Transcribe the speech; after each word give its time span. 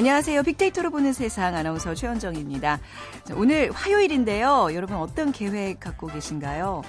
안녕하세요. 0.00 0.44
빅데이터로 0.44 0.88
보는 0.88 1.12
세상 1.12 1.54
아나운서 1.54 1.94
최현정입니다. 1.94 2.80
자, 3.22 3.34
오늘 3.36 3.70
화요일인데요. 3.70 4.70
여러분 4.72 4.96
어떤 4.96 5.30
계획 5.30 5.78
갖고 5.78 6.06
계신가요? 6.06 6.80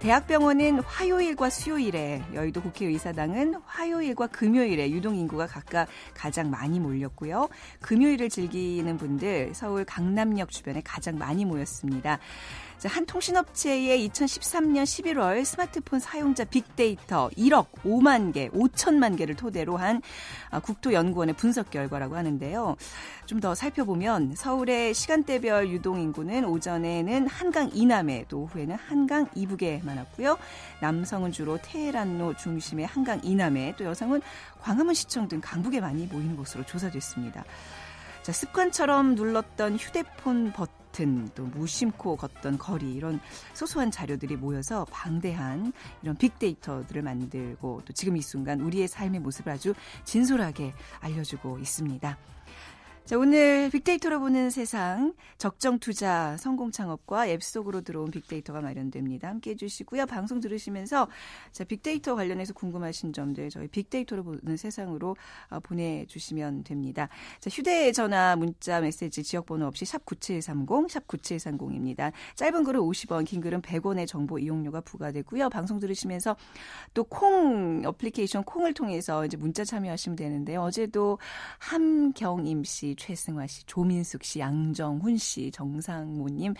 대학병원은 0.00 0.80
화요일과 0.80 1.48
수요일에, 1.48 2.22
여의도 2.34 2.60
국회의사당은 2.60 3.54
화요일과 3.64 4.26
금요일에 4.26 4.90
유동인구가 4.90 5.46
각각 5.46 5.88
가장 6.12 6.50
많이 6.50 6.80
몰렸고요. 6.80 7.48
금요일을 7.80 8.28
즐기는 8.28 8.94
분들 8.98 9.52
서울 9.54 9.86
강남역 9.86 10.50
주변에 10.50 10.82
가장 10.84 11.16
많이 11.16 11.46
모였습니다. 11.46 12.18
한 12.88 13.04
통신업체의 13.04 14.08
2013년 14.08 14.84
11월 14.84 15.44
스마트폰 15.44 16.00
사용자 16.00 16.44
빅데이터 16.44 17.28
1억 17.36 17.72
5만 17.84 18.32
개, 18.32 18.48
5천만 18.50 19.18
개를 19.18 19.34
토대로 19.34 19.76
한 19.76 20.00
아, 20.50 20.60
국토연구원의 20.60 21.34
분석 21.34 21.70
결과라고 21.70 22.16
하는데요. 22.16 22.76
좀 23.26 23.40
더 23.40 23.54
살펴보면 23.54 24.34
서울의 24.36 24.94
시간대별 24.94 25.70
유동 25.70 26.00
인구는 26.00 26.44
오전에는 26.44 27.26
한강 27.26 27.70
이남에 27.72 28.26
또 28.28 28.42
오후에는 28.42 28.76
한강 28.76 29.26
이북에 29.34 29.80
많았고요. 29.84 30.38
남성은 30.80 31.32
주로 31.32 31.58
테헤란로 31.62 32.36
중심의 32.36 32.86
한강 32.86 33.20
이남에 33.24 33.74
또 33.78 33.84
여성은 33.84 34.20
광화문 34.60 34.94
시청 34.94 35.26
등 35.26 35.40
강북에 35.42 35.80
많이 35.80 36.06
모이는 36.06 36.36
곳으로 36.36 36.64
조사됐습니다. 36.66 37.44
자, 38.22 38.32
습관처럼 38.32 39.14
눌렀던 39.14 39.76
휴대폰 39.76 40.52
버튼 40.52 40.79
버튼, 40.90 41.28
또 41.34 41.44
무심코 41.44 42.16
걷던 42.16 42.58
거리 42.58 42.94
이런 42.94 43.20
소소한 43.54 43.90
자료들이 43.90 44.36
모여서 44.36 44.84
방대한 44.90 45.72
이런 46.02 46.16
빅데이터들을 46.16 47.02
만들고 47.02 47.82
또 47.84 47.92
지금 47.92 48.16
이 48.16 48.22
순간 48.22 48.60
우리의 48.60 48.88
삶의 48.88 49.20
모습을 49.20 49.52
아주 49.52 49.74
진솔하게 50.04 50.72
알려주고 51.00 51.58
있습니다. 51.58 52.18
자, 53.10 53.18
오늘 53.18 53.70
빅데이터로 53.70 54.20
보는 54.20 54.50
세상 54.50 55.14
적정 55.36 55.80
투자 55.80 56.36
성공 56.36 56.70
창업과 56.70 57.26
앱 57.26 57.42
속으로 57.42 57.80
들어온 57.80 58.12
빅데이터가 58.12 58.60
마련됩니다. 58.60 59.26
함께 59.26 59.50
해 59.50 59.56
주시고요. 59.56 60.06
방송 60.06 60.38
들으시면서 60.38 61.08
자, 61.50 61.64
빅데이터 61.64 62.14
관련해서 62.14 62.54
궁금하신 62.54 63.12
점들 63.12 63.50
저희 63.50 63.66
빅데이터로 63.66 64.22
보는 64.22 64.56
세상으로 64.56 65.16
어, 65.48 65.58
보내 65.58 66.06
주시면 66.06 66.62
됩니다. 66.62 67.08
자, 67.40 67.50
휴대 67.52 67.90
전화 67.90 68.36
문자 68.36 68.80
메시지 68.80 69.24
지역 69.24 69.46
번호 69.46 69.66
없이 69.66 69.84
샵 69.84 70.04
9730, 70.04 70.88
샵 70.88 71.08
9730입니다. 71.08 72.12
짧은 72.36 72.62
글은 72.62 72.80
50원, 72.80 73.26
긴 73.26 73.40
글은 73.40 73.62
100원의 73.62 74.06
정보 74.06 74.38
이용료가 74.38 74.82
부과되고요. 74.82 75.48
방송 75.48 75.80
들으시면서 75.80 76.36
또 76.94 77.02
콩 77.02 77.82
어플리케이션 77.84 78.44
콩을 78.44 78.72
통해서 78.72 79.26
이제 79.26 79.36
문자 79.36 79.64
참여하시면 79.64 80.14
되는데요. 80.14 80.62
어제도 80.62 81.18
함경임 81.58 82.62
씨 82.62 82.94
최승화 83.00 83.46
씨, 83.46 83.64
조민숙 83.64 84.22
씨, 84.24 84.40
양정훈 84.40 85.16
씨, 85.16 85.50
정상모님 85.50 86.52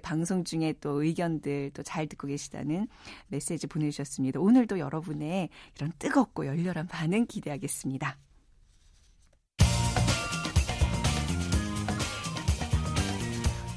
방송 0.00 0.44
중에 0.44 0.74
또 0.80 1.02
의견들 1.02 1.72
또 1.74 1.82
잘 1.82 2.06
듣고 2.06 2.28
계시다는 2.28 2.86
메시지 3.28 3.66
보내주셨습니다. 3.66 4.38
오늘도 4.38 4.78
여러분의 4.78 5.48
이런 5.76 5.92
뜨겁고 5.98 6.46
열렬한 6.46 6.86
반응 6.86 7.26
기대하겠습니다. 7.26 8.16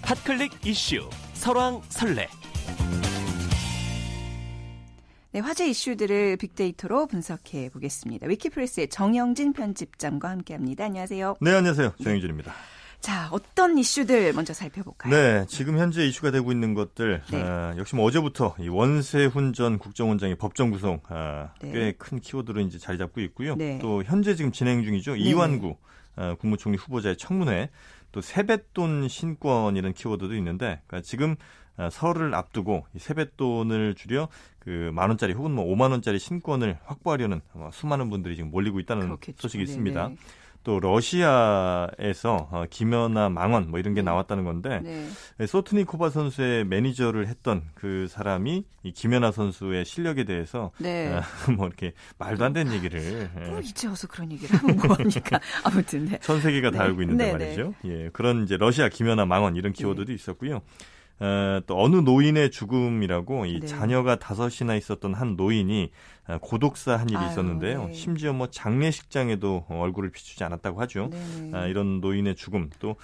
핫클릭 0.04 0.66
이슈 0.66 1.10
설왕설래 1.34 2.28
네, 5.34 5.40
화제 5.40 5.66
이슈들을 5.66 6.36
빅데이터로 6.36 7.08
분석해 7.08 7.70
보겠습니다. 7.70 8.28
위키프레스의 8.28 8.90
정영진 8.90 9.54
편집장과 9.54 10.30
함께합니다. 10.30 10.84
안녕하세요. 10.84 11.36
네, 11.40 11.54
안녕하세요. 11.54 11.94
정영진입니다. 12.04 12.52
자, 13.00 13.30
어떤 13.32 13.78
이슈들 13.78 14.34
먼저 14.34 14.54
살펴볼까요? 14.54 15.10
네, 15.16 15.46
지금 15.48 15.78
현재 15.78 16.06
이슈가 16.06 16.32
되고 16.32 16.52
있는 16.52 16.74
것들 16.74 17.22
네. 17.32 17.42
어, 17.42 17.74
역시 17.78 17.96
뭐 17.96 18.04
어제부터 18.04 18.56
이 18.60 18.68
원세훈 18.68 19.54
전 19.54 19.80
국정원장의 19.80 20.36
법정 20.36 20.70
구속 20.70 21.10
어, 21.10 21.50
네. 21.62 21.96
꽤큰 21.98 22.20
키워드로 22.20 22.60
이제 22.60 22.78
자리 22.78 22.98
잡고 22.98 23.22
있고요. 23.22 23.56
네. 23.56 23.80
또 23.80 24.04
현재 24.04 24.36
지금 24.36 24.52
진행 24.52 24.84
중이죠. 24.84 25.14
네. 25.14 25.20
이완구 25.20 25.78
어, 26.18 26.36
국무총리 26.42 26.76
후보자의 26.76 27.16
청문회 27.16 27.70
또 28.12 28.20
세뱃돈 28.20 29.08
신권이라는 29.08 29.94
키워드도 29.94 30.36
있는데 30.36 30.82
그러니까 30.88 31.08
지금 31.08 31.32
어, 31.32 31.36
설을 31.92 32.34
앞두고 32.36 32.86
세뱃돈을 32.98 33.96
줄여 33.96 34.28
그 34.60 34.92
만 34.94 35.10
원짜리 35.10 35.34
혹은 35.34 35.52
뭐 35.52 35.66
5만 35.66 35.90
원짜리 35.92 36.20
신권을 36.20 36.78
확보하려는 36.86 37.42
수많은 37.72 38.10
분들이 38.12 38.36
지금 38.36 38.52
몰리고 38.52 38.80
있다는 38.80 39.08
그렇겠죠. 39.08 39.42
소식이 39.42 39.64
있습니다. 39.64 40.04
네네. 40.04 40.18
또 40.64 40.80
러시아에서 40.80 42.48
어, 42.52 42.66
김연아 42.70 43.30
망원 43.30 43.72
뭐 43.72 43.80
이런 43.80 43.96
게 43.96 44.02
네. 44.02 44.06
나왔다는 44.06 44.44
건데 44.44 44.80
네. 45.40 45.48
소트니코바 45.48 46.12
선수의 46.12 46.66
매니저를 46.66 47.28
했던 47.28 47.64
그 47.74 48.08
사람이 48.10 48.64
이 48.84 48.92
김연아 48.92 49.32
선수의 49.32 49.86
실력에 49.86 50.24
대해서 50.24 50.72
네. 50.78 51.12
어, 51.16 51.22
뭐 51.58 51.66
이렇게 51.66 51.94
말도 52.20 52.46
안 52.46 52.54
되는 52.54 52.72
얘기를 52.74 53.30
뭐 53.48 53.60
이제 53.60 53.88
와서 53.88 54.08
그런 54.08 54.32
얘기를 54.32 54.56
하면 54.60 54.78
뭐합니까 54.78 55.40
아무튼 55.66 56.06
네. 56.06 56.20
전 56.20 56.40
세계가 56.40 56.70
다 56.70 56.78
네. 56.80 56.84
알고 56.86 57.02
있는데 57.02 57.26
네, 57.26 57.32
말이죠. 57.34 57.74
예 57.86 58.10
그런 58.14 58.44
이제 58.44 58.58
러시아 58.58 58.88
김연아 58.90 59.26
망원 59.26 59.56
이런 59.56 59.74
키워드도 59.74 60.12
있었고요. 60.12 60.62
어, 61.22 61.62
또 61.68 61.80
어느 61.82 61.98
노인의 61.98 62.50
죽음이라고 62.50 63.46
이 63.46 63.60
네. 63.60 63.68
자녀가 63.68 64.18
다섯이나 64.18 64.76
있었던 64.76 65.14
한 65.14 65.36
노인이 65.36 65.92
어, 66.21 66.21
고독사 66.42 66.96
한 66.96 67.10
일이 67.10 67.18
아유, 67.18 67.30
있었는데요. 67.32 67.88
네. 67.88 67.94
심지어 67.94 68.32
뭐 68.34 68.48
장례식장에도 68.48 69.66
얼굴을 69.70 70.12
비추지 70.12 70.44
않았다고 70.44 70.80
하죠. 70.82 71.10
네. 71.12 71.52
아, 71.54 71.66
이런 71.66 72.00
노인의 72.00 72.36
죽음 72.36 72.70
또 72.80 72.96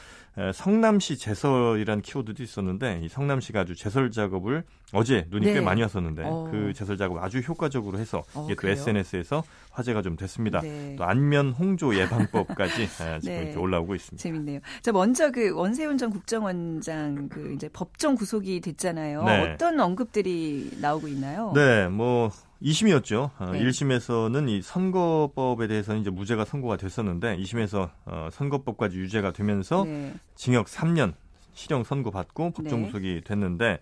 성남시 0.53 1.17
제설이란 1.17 2.01
키워드도 2.01 2.43
있었는데 2.43 3.01
이 3.03 3.09
성남시가 3.09 3.61
아주 3.61 3.75
제설 3.75 4.11
작업을 4.11 4.63
어제 4.93 5.25
눈이 5.29 5.47
네. 5.47 5.53
꽤 5.55 5.61
많이 5.61 5.81
왔었는데 5.81 6.23
어. 6.25 6.47
그 6.51 6.73
제설 6.73 6.95
작업 6.95 7.21
아주 7.21 7.39
효과적으로 7.39 7.97
해서 7.97 8.23
어, 8.35 8.45
이게 8.45 8.53
또 8.53 8.61
그래요? 8.61 8.73
SNS에서 8.73 9.43
화제가 9.71 10.03
좀 10.03 10.15
됐습니다. 10.15 10.61
네. 10.61 10.95
또 10.95 11.03
안면 11.03 11.51
홍조 11.51 11.95
예방법까지 11.95 12.83
아, 13.01 13.19
지금 13.19 13.35
네. 13.35 13.43
이렇게 13.43 13.57
올라오고 13.57 13.95
있습니다. 13.95 14.21
재밌네요. 14.21 14.59
자 14.81 14.91
먼저 14.91 15.31
그 15.31 15.53
원세훈 15.53 15.97
전 15.97 16.11
국정원장 16.11 17.29
그 17.29 17.53
이제 17.53 17.67
법정 17.73 18.15
구속이 18.15 18.61
됐잖아요. 18.61 19.23
네. 19.23 19.53
어떤 19.53 19.79
언급들이 19.79 20.77
나오고 20.79 21.07
있나요? 21.07 21.51
네, 21.55 21.87
뭐 21.87 22.31
2심이었죠. 22.61 23.31
어, 23.37 23.51
네. 23.51 23.63
1심에서는 23.63 24.49
이 24.49 24.61
선거법에 24.61 25.67
대해서는 25.67 26.01
이제 26.01 26.09
무죄가 26.09 26.45
선고가 26.45 26.77
됐었는데 26.77 27.37
2심에서 27.37 27.91
어, 28.05 28.29
선거법까지 28.31 28.97
유죄가 28.97 29.31
되면서 29.31 29.83
네. 29.85 30.13
징역 30.35 30.67
3년 30.67 31.13
실형 31.53 31.83
선고받고 31.83 32.51
법정 32.51 32.81
네. 32.81 32.85
구속이 32.85 33.21
됐는데 33.25 33.79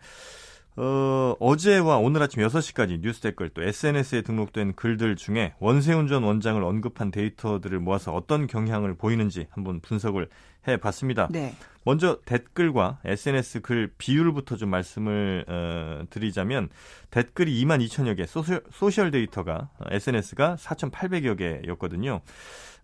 어, 0.78 1.36
어제와 1.40 1.98
오늘 1.98 2.22
아침 2.22 2.44
6시까지 2.44 3.00
뉴스 3.00 3.22
댓글 3.22 3.50
또 3.50 3.64
SNS에 3.64 4.24
등록된 4.24 4.74
글들 4.76 5.16
중에 5.16 5.54
원세훈 5.60 6.08
전 6.08 6.24
원장을 6.24 6.62
언급한 6.62 7.12
데이터들을 7.12 7.80
모아서 7.80 8.14
어떤 8.14 8.46
경향을 8.46 8.96
보이는지 8.96 9.48
한번 9.52 9.80
분석을 9.80 10.28
해 10.68 10.78
봤습니다. 10.78 11.30
네. 11.32 11.54
먼저 11.86 12.20
댓글과 12.26 13.00
SNS 13.06 13.62
글 13.62 13.94
비율부터 13.98 14.58
좀 14.58 14.70
말씀을 14.70 15.46
어, 15.48 16.04
드리자면 16.10 16.70
댓글이 17.10 17.64
2만 17.64 17.86
2천여 17.86 18.18
개, 18.18 18.26
소셜, 18.26 18.62
소셜 18.72 19.12
데이터가 19.12 19.70
SNS가 19.92 20.58
4,800여 20.60 21.38
개였거든요. 21.38 22.20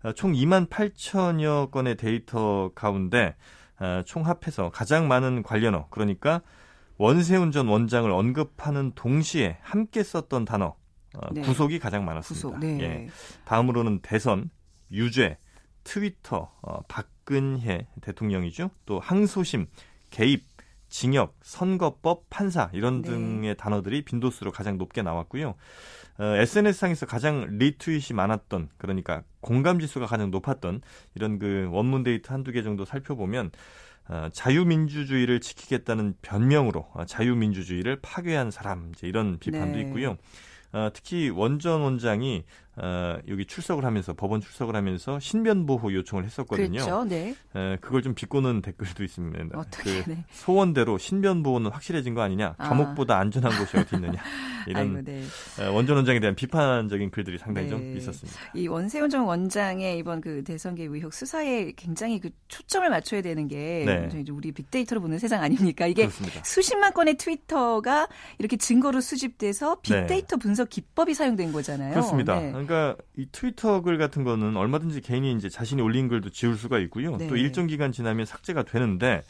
어, 0.04 0.12
총 0.12 0.32
2만 0.32 0.70
8천여 0.70 1.70
건의 1.70 1.96
데이터 1.96 2.70
가운데 2.74 3.34
어, 3.80 4.02
총 4.06 4.24
합해서 4.24 4.70
가장 4.70 5.08
많은 5.08 5.42
관련어 5.42 5.88
그러니까 5.90 6.40
원세훈 6.98 7.52
전 7.52 7.68
원장을 7.68 8.10
언급하는 8.10 8.92
동시에 8.94 9.58
함께 9.62 10.02
썼던 10.02 10.44
단어 10.44 10.76
어, 11.14 11.32
네. 11.32 11.42
구속이 11.42 11.78
가장 11.78 12.04
많았습니다. 12.04 12.48
구속, 12.48 12.58
네. 12.58 12.80
예. 12.80 13.08
다음으로는 13.44 14.00
대선, 14.00 14.50
유죄, 14.90 15.38
트위터, 15.84 16.52
어, 16.62 16.80
박근혜 16.88 17.86
대통령이죠. 18.00 18.70
또 18.86 18.98
항소심, 18.98 19.66
개입, 20.10 20.46
징역, 20.88 21.34
선거법, 21.42 22.28
판사 22.28 22.70
이런 22.72 23.02
네. 23.02 23.08
등의 23.10 23.56
단어들이 23.56 24.04
빈도수로 24.04 24.52
가장 24.52 24.78
높게 24.78 25.02
나왔고요. 25.02 25.54
어, 26.18 26.24
SNS상에서 26.24 27.06
가장 27.06 27.46
리트윗이 27.58 28.14
많았던 28.14 28.68
그러니까 28.76 29.22
공감 29.40 29.80
지수가 29.80 30.06
가장 30.06 30.30
높았던 30.30 30.82
이런 31.14 31.38
그 31.38 31.68
원문 31.70 32.02
데이터 32.02 32.34
한두 32.34 32.52
개 32.52 32.62
정도 32.62 32.84
살펴보면 32.84 33.46
어, 33.46 33.50
자유민주주의를 34.32 35.40
지키겠다는 35.40 36.14
변명으로 36.22 36.86
어, 36.92 37.04
자유민주주의를 37.04 38.00
파괴한 38.02 38.50
사람 38.50 38.92
이제 38.94 39.06
이런 39.06 39.38
비판도 39.38 39.78
네. 39.78 39.82
있고요. 39.82 40.16
어, 40.72 40.88
특히 40.92 41.28
원전 41.28 41.82
원장이 41.82 42.44
어, 42.76 43.18
여기 43.28 43.44
출석을 43.44 43.84
하면서 43.84 44.14
법원 44.14 44.40
출석을 44.40 44.74
하면서 44.74 45.18
신변 45.20 45.66
보호 45.66 45.92
요청을 45.92 46.24
했었거든요. 46.24 46.80
그렇죠. 46.80 47.04
네. 47.04 47.34
에, 47.54 47.76
그걸 47.80 48.02
좀 48.02 48.14
비꼬는 48.14 48.62
댓글도 48.62 49.04
있습니다. 49.04 49.58
어떻게? 49.58 50.02
그 50.02 50.10
네. 50.10 50.24
소원대로 50.30 50.96
신변 50.96 51.42
보호는 51.42 51.70
확실해진 51.70 52.14
거 52.14 52.22
아니냐? 52.22 52.54
아. 52.56 52.68
감옥보다 52.68 53.18
안전한 53.18 53.52
곳이 53.58 53.76
어디 53.76 53.96
있느냐? 53.96 54.22
이런 54.66 54.96
아이고, 54.96 55.02
네. 55.04 55.22
에, 55.60 55.66
원전 55.66 55.96
원장에 55.96 56.20
대한 56.20 56.34
비판적인 56.34 57.10
글들이 57.10 57.36
상당히 57.36 57.68
네. 57.68 57.70
좀 57.70 57.96
있었습니다. 57.96 58.38
이 58.54 58.66
원세훈 58.68 59.10
전 59.10 59.24
원장의 59.24 59.98
이번 59.98 60.22
그 60.22 60.42
대선 60.44 60.74
개입 60.74 60.92
의혹 60.92 61.12
수사에 61.12 61.72
굉장히 61.72 62.20
그 62.20 62.30
초점을 62.48 62.88
맞춰야 62.88 63.20
되는 63.20 63.48
게 63.48 63.84
네. 63.84 64.24
우리 64.30 64.52
빅데이터로 64.52 65.00
보는 65.02 65.18
세상 65.18 65.42
아닙니까? 65.42 65.86
이게 65.86 66.02
그렇습니다. 66.04 66.42
수십만 66.44 66.94
건의 66.94 67.16
트위터가 67.16 68.08
이렇게 68.38 68.56
증거로 68.56 69.00
수집돼서 69.00 69.76
네. 69.82 70.00
빅데이터 70.00 70.36
분석 70.36 70.70
기법이 70.70 71.12
사용된 71.12 71.52
거잖아요. 71.52 71.90
그렇습니다. 71.90 72.40
네. 72.62 72.66
그러니까 72.66 73.02
이 73.16 73.26
트위터 73.30 73.80
글 73.82 73.98
같은 73.98 74.24
거는 74.24 74.56
얼마든지 74.56 75.00
개인이 75.00 75.32
이제 75.34 75.48
자신이 75.48 75.82
올린 75.82 76.08
글도 76.08 76.30
지울 76.30 76.56
수가 76.56 76.78
있고요. 76.80 77.16
네. 77.16 77.28
또 77.28 77.36
일정 77.36 77.66
기간 77.66 77.92
지나면 77.92 78.26
삭제가 78.26 78.62
되는데 78.64 79.22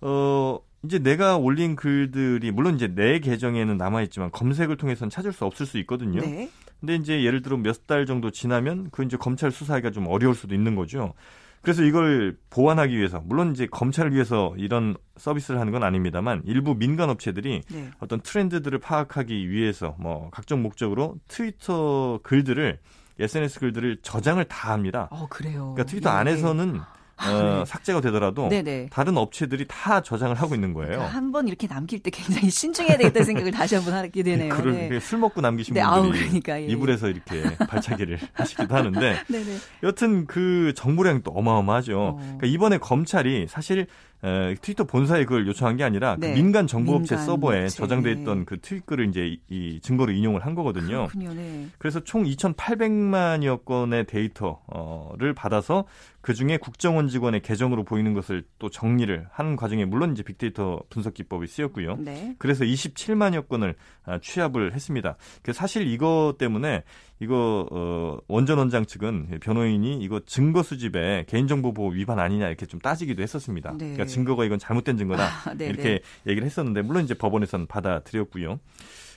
어 0.00 0.58
이제 0.84 0.98
내가 0.98 1.36
올린 1.36 1.74
글들이 1.74 2.50
물론 2.52 2.76
이제 2.76 2.88
내 2.88 3.18
계정에는 3.18 3.76
남아 3.76 4.02
있지만 4.02 4.30
검색을 4.30 4.76
통해서는 4.76 5.10
찾을 5.10 5.32
수 5.32 5.44
없을 5.44 5.66
수 5.66 5.78
있거든요. 5.78 6.20
네. 6.20 6.50
근데 6.80 6.94
이제 6.94 7.24
예를 7.24 7.40
들어 7.42 7.56
몇 7.56 7.86
달 7.86 8.04
정도 8.04 8.30
지나면 8.30 8.90
그 8.90 9.02
이제 9.04 9.16
검찰 9.16 9.50
수사하기가 9.50 9.90
좀 9.92 10.06
어려울 10.06 10.34
수도 10.34 10.54
있는 10.54 10.74
거죠. 10.74 11.14
그래서 11.62 11.82
이걸 11.82 12.36
보완하기 12.50 12.96
위해서 12.96 13.20
물론 13.24 13.52
이제 13.52 13.66
검찰을 13.66 14.12
위해서 14.12 14.54
이런 14.56 14.96
서비스를 15.16 15.58
하는 15.58 15.72
건 15.72 15.82
아닙니다만 15.82 16.42
일부 16.44 16.74
민간 16.74 17.10
업체들이 17.10 17.62
네. 17.68 17.90
어떤 17.98 18.20
트렌드들을 18.20 18.78
파악하기 18.78 19.50
위해서 19.50 19.96
뭐 19.98 20.30
각종 20.30 20.62
목적으로 20.62 21.16
트위터 21.28 22.20
글들을 22.22 22.78
SNS 23.18 23.60
글들을 23.60 23.98
저장을 24.02 24.44
다 24.44 24.72
합니다. 24.72 25.08
어 25.10 25.26
그래요. 25.28 25.72
그러니까 25.74 25.84
트위터 25.84 26.10
예. 26.10 26.14
안에서는 26.14 26.80
아, 26.80 26.92
어, 27.18 27.58
네. 27.60 27.64
삭제가 27.64 28.00
되더라도 28.02 28.48
네네. 28.48 28.88
다른 28.90 29.16
업체들이 29.16 29.64
다 29.66 30.02
저장을 30.02 30.36
하고 30.36 30.54
있는 30.54 30.74
거예요. 30.74 30.92
그러니까 30.92 31.14
한번 31.16 31.48
이렇게 31.48 31.66
남길 31.66 32.00
때 32.00 32.10
굉장히 32.10 32.50
신중해야 32.50 32.98
되겠다는 32.98 33.24
생각을 33.26 33.50
다시 33.52 33.74
한번 33.74 33.94
하게 33.94 34.22
되네요. 34.22 34.54
그럴 34.54 34.74
네. 34.74 34.88
그술 34.88 35.18
먹고 35.18 35.40
남기신 35.40 35.74
네, 35.74 35.82
분들이 35.82 36.00
아우, 36.00 36.10
그러니까, 36.12 36.60
예, 36.60 36.64
예. 36.64 36.68
이불에서 36.68 37.08
이렇게 37.08 37.42
발차기를 37.68 38.18
하시기도 38.34 38.74
하는데 38.74 39.18
네네. 39.28 39.56
여튼 39.82 40.26
그 40.26 40.74
정보량이 40.76 41.22
또 41.22 41.30
어마어마하죠. 41.30 41.98
어. 41.98 42.16
그러니까 42.18 42.46
이번에 42.46 42.78
검찰이 42.78 43.46
사실 43.48 43.86
에, 44.24 44.54
트위터 44.54 44.84
본사에 44.84 45.24
그걸 45.24 45.46
요청한 45.46 45.76
게 45.76 45.84
아니라 45.84 46.16
네. 46.18 46.30
그 46.30 46.34
민간 46.38 46.66
정보업체 46.66 47.14
민간 47.16 47.26
서버에 47.26 47.62
업체. 47.64 47.76
저장돼 47.76 48.12
있던 48.12 48.44
그 48.44 48.60
트윗글을 48.60 49.08
이제 49.08 49.26
이, 49.26 49.40
이 49.48 49.80
증거로 49.80 50.12
인용을 50.12 50.44
한 50.44 50.54
거거든요. 50.54 51.06
그렇군요. 51.08 51.34
네. 51.34 51.68
그래서 51.78 52.00
총 52.00 52.24
2,800만여 52.24 53.64
건의 53.64 54.04
데이터를 54.06 55.34
받아서 55.34 55.84
그 56.20 56.34
중에 56.34 56.56
국정원 56.56 57.06
직원의 57.06 57.42
계정으로 57.42 57.84
보이는 57.84 58.12
것을 58.12 58.42
또 58.58 58.68
정리를 58.68 59.28
하는 59.30 59.54
과정에 59.54 59.84
물론 59.84 60.10
이제 60.12 60.24
빅데이터 60.24 60.80
분석 60.90 61.14
기법이 61.14 61.46
쓰였고요. 61.46 61.98
네. 62.00 62.34
그래서 62.38 62.64
27만여 62.64 63.48
건을 63.48 63.76
아, 64.04 64.18
취합을 64.18 64.74
했습니다. 64.74 65.16
그 65.42 65.52
사실 65.52 65.86
이거 65.86 66.34
때문에 66.36 66.82
이거 67.18 67.66
어, 67.70 68.18
원전 68.28 68.58
원장 68.58 68.84
측은 68.84 69.38
변호인이 69.40 69.98
이거 70.02 70.20
증거 70.26 70.62
수집에 70.62 71.24
개인정보 71.28 71.72
보호 71.72 71.88
위반 71.88 72.18
아니냐 72.18 72.46
이렇게 72.48 72.66
좀 72.66 72.78
따지기도 72.80 73.22
했었습니다. 73.22 73.70
네. 73.72 73.78
그러니까 73.78 74.04
증거가 74.04 74.44
이건 74.44 74.58
잘못된 74.58 74.98
증거다 74.98 75.24
아, 75.24 75.54
네네. 75.54 75.70
이렇게 75.70 76.00
얘기를 76.26 76.44
했었는데 76.44 76.82
물론 76.82 77.04
이제 77.04 77.14
법원에서는 77.14 77.66
받아들였고요. 77.66 78.60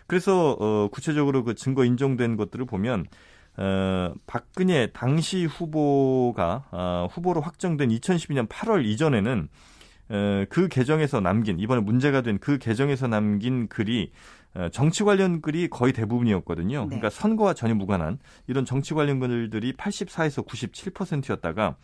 그래서 0.08 0.56
어, 0.60 0.88
구체적으로 0.92 1.44
그 1.44 1.56
증거 1.56 1.84
인정된 1.84 2.38
것들을 2.38 2.66
보면 2.66 3.06
어, 3.58 4.14
박근혜 4.26 4.88
당시 4.94 5.46
후보가 5.46 6.66
어, 6.72 7.08
후보로 7.12 7.42
확정된 7.42 7.90
2012년 7.90 8.48
8월 8.48 8.86
이전에는 8.86 9.50
어, 10.12 10.46
그 10.50 10.68
계정에서 10.70 11.20
남긴 11.20 11.60
이번에 11.60 11.82
문제가 11.82 12.22
된 12.22 12.40
그 12.40 12.58
계정에서 12.58 13.08
남긴 13.08 13.68
글이 13.68 14.12
어, 14.14 14.39
정치 14.72 15.04
관련 15.04 15.42
글이 15.42 15.70
거의 15.70 15.94
대부분이었거든요. 15.94 16.82
네. 16.82 16.86
그러니까 16.86 17.10
선거와 17.10 17.54
전혀 17.54 17.76
무관한 17.76 18.20
이런 18.48 18.66
정치 18.66 18.94
관련 18.94 19.20
글들이 19.20 19.74
84에서 19.74 20.46
97%였다가 20.46 21.76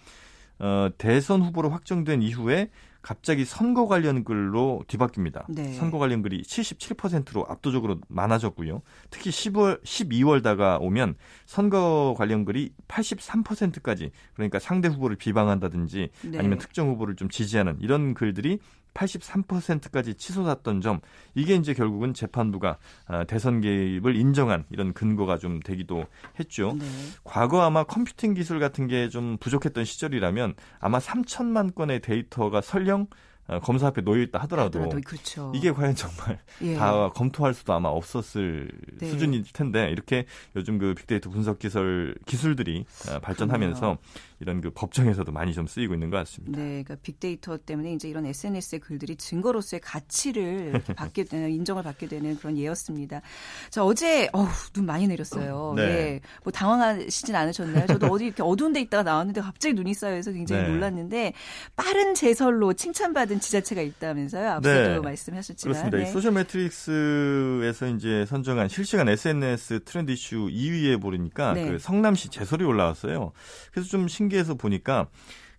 어, 0.60 0.90
대선 0.98 1.42
후보로 1.42 1.70
확정된 1.70 2.22
이후에 2.22 2.70
갑자기 3.02 3.46
선거 3.46 3.86
관련 3.86 4.24
글로 4.24 4.82
뒤바뀝니다. 4.88 5.46
네. 5.48 5.74
선거 5.74 6.00
관련 6.00 6.24
글이 6.24 6.42
77%로 6.42 7.46
압도적으로 7.48 8.00
많아졌고요. 8.08 8.82
특히 9.12 9.30
10월, 9.30 9.84
12월 9.84 10.42
다가오면 10.42 11.14
선거 11.46 12.16
관련 12.18 12.46
글이 12.46 12.72
83%까지 12.88 14.10
그러니까 14.34 14.58
상대 14.58 14.88
후보를 14.88 15.18
비방한다든지 15.18 16.10
네. 16.24 16.40
아니면 16.40 16.58
특정 16.58 16.90
후보를 16.90 17.16
좀 17.16 17.30
지지하는 17.30 17.78
이런 17.80 18.16
글들이 18.16 18.58
83%까지 18.96 20.16
치솟았던 20.16 20.82
점 20.82 21.00
이게 21.36 21.56
이제 21.56 21.74
결국은 21.74 22.14
재판부가 22.14 22.78
아, 23.08 23.24
대선 23.26 23.62
개입을 23.62 24.16
인정한 24.16 24.66
이런 24.72 24.94
근거가 24.94 25.38
좀 25.38 25.60
되기도 25.60 26.06
했죠. 26.40 26.76
네. 26.80 26.86
과거 27.24 27.62
아마 27.62 27.84
컴퓨팅 27.84 28.34
기술 28.34 28.60
같은 28.60 28.88
게 28.88 29.06
좀 29.10 29.38
부족했던 29.38 29.86
시절이라면 29.86 30.56
아마 30.80 31.00
3천만 31.00 31.76
건의 31.76 32.02
데이터가 32.02 32.62
설령 32.62 33.08
어, 33.48 33.60
검사 33.60 33.88
앞에 33.88 34.02
놓여 34.02 34.24
있다 34.24 34.40
하더라도 34.42 34.80
하더라도 34.80 35.02
그렇죠. 35.06 35.52
이게 35.54 35.72
과연 35.72 35.94
정말 35.94 36.40
예. 36.64 36.74
다 36.76 37.10
검토할 37.10 37.54
수도 37.54 37.74
아마 37.74 37.90
없었을 37.90 38.72
네. 39.00 39.08
수준일 39.08 39.44
텐데 39.54 39.90
이렇게 39.92 40.26
요즘 40.56 40.80
그 40.80 40.96
빅데이터 40.96 41.30
분석 41.30 41.60
기술 41.60 42.16
기술들이 42.26 42.86
어, 43.12 43.20
발전하면서 43.20 43.80
그렇네요. 43.80 43.98
이런 44.40 44.62
그 44.62 44.72
법정에서도 44.72 45.32
많이 45.32 45.54
좀 45.54 45.68
쓰이고 45.68 45.94
있는 45.94 46.10
것 46.10 46.18
같습니다. 46.18 46.58
네, 46.58 46.84
그러니까 46.84 46.96
빅데이터 47.02 47.58
때문에 47.58 47.94
이제 47.94 48.10
이런 48.10 48.26
SNS의 48.26 48.80
글들이 48.80 49.16
증거로서의 49.16 49.82
가치를 49.82 50.74
받게 50.96 51.26
되는 51.26 51.52
인정을 51.52 51.84
받게 51.84 52.08
되는 52.08 52.36
그런 52.38 52.58
예였습니다. 52.58 53.22
자 53.70 53.84
어제 53.84 54.30
어우, 54.34 54.48
눈 54.74 54.86
많이 54.86 55.08
내렸어요. 55.08 55.74
네. 55.76 55.84
예, 55.84 56.22
뭐 56.44 56.52
당황하시진 56.52 57.36
않으셨나요? 57.36 57.86
저도 57.88 58.08
어디 58.08 58.26
이렇게 58.26 58.44
어두운 58.44 58.74
데 58.74 58.82
있다가 58.82 59.04
나왔는데 59.04 59.42
갑자기 59.42 59.74
눈이 59.74 59.94
쌓여서 59.94 60.32
굉장히 60.32 60.64
네. 60.64 60.70
놀랐는데 60.70 61.34
빠른 61.76 62.16
제설로 62.16 62.74
칭찬받은 62.74 63.40
지자체가 63.40 63.82
있다면서요? 63.82 64.50
앞서도 64.50 64.90
네. 64.94 65.00
말씀하셨지만 65.00 65.74
그렇습니다. 65.74 65.98
이 65.98 66.04
네. 66.06 66.12
소셜 66.12 66.32
매트릭스에서 66.32 67.88
이제 67.90 68.26
선정한 68.26 68.70
실시간 68.70 69.08
SNS 69.08 69.82
트렌드 69.86 70.12
이슈 70.12 70.48
2위에 70.48 71.02
보니까 71.02 71.54
네. 71.54 71.70
그 71.70 71.80
성남시 71.80 72.30
제설이 72.30 72.64
올라왔어요. 72.64 73.32
그래서 73.72 73.89
좀 73.89 74.06
신 74.15 74.25
기해서 74.29 74.55
보니까 74.55 75.08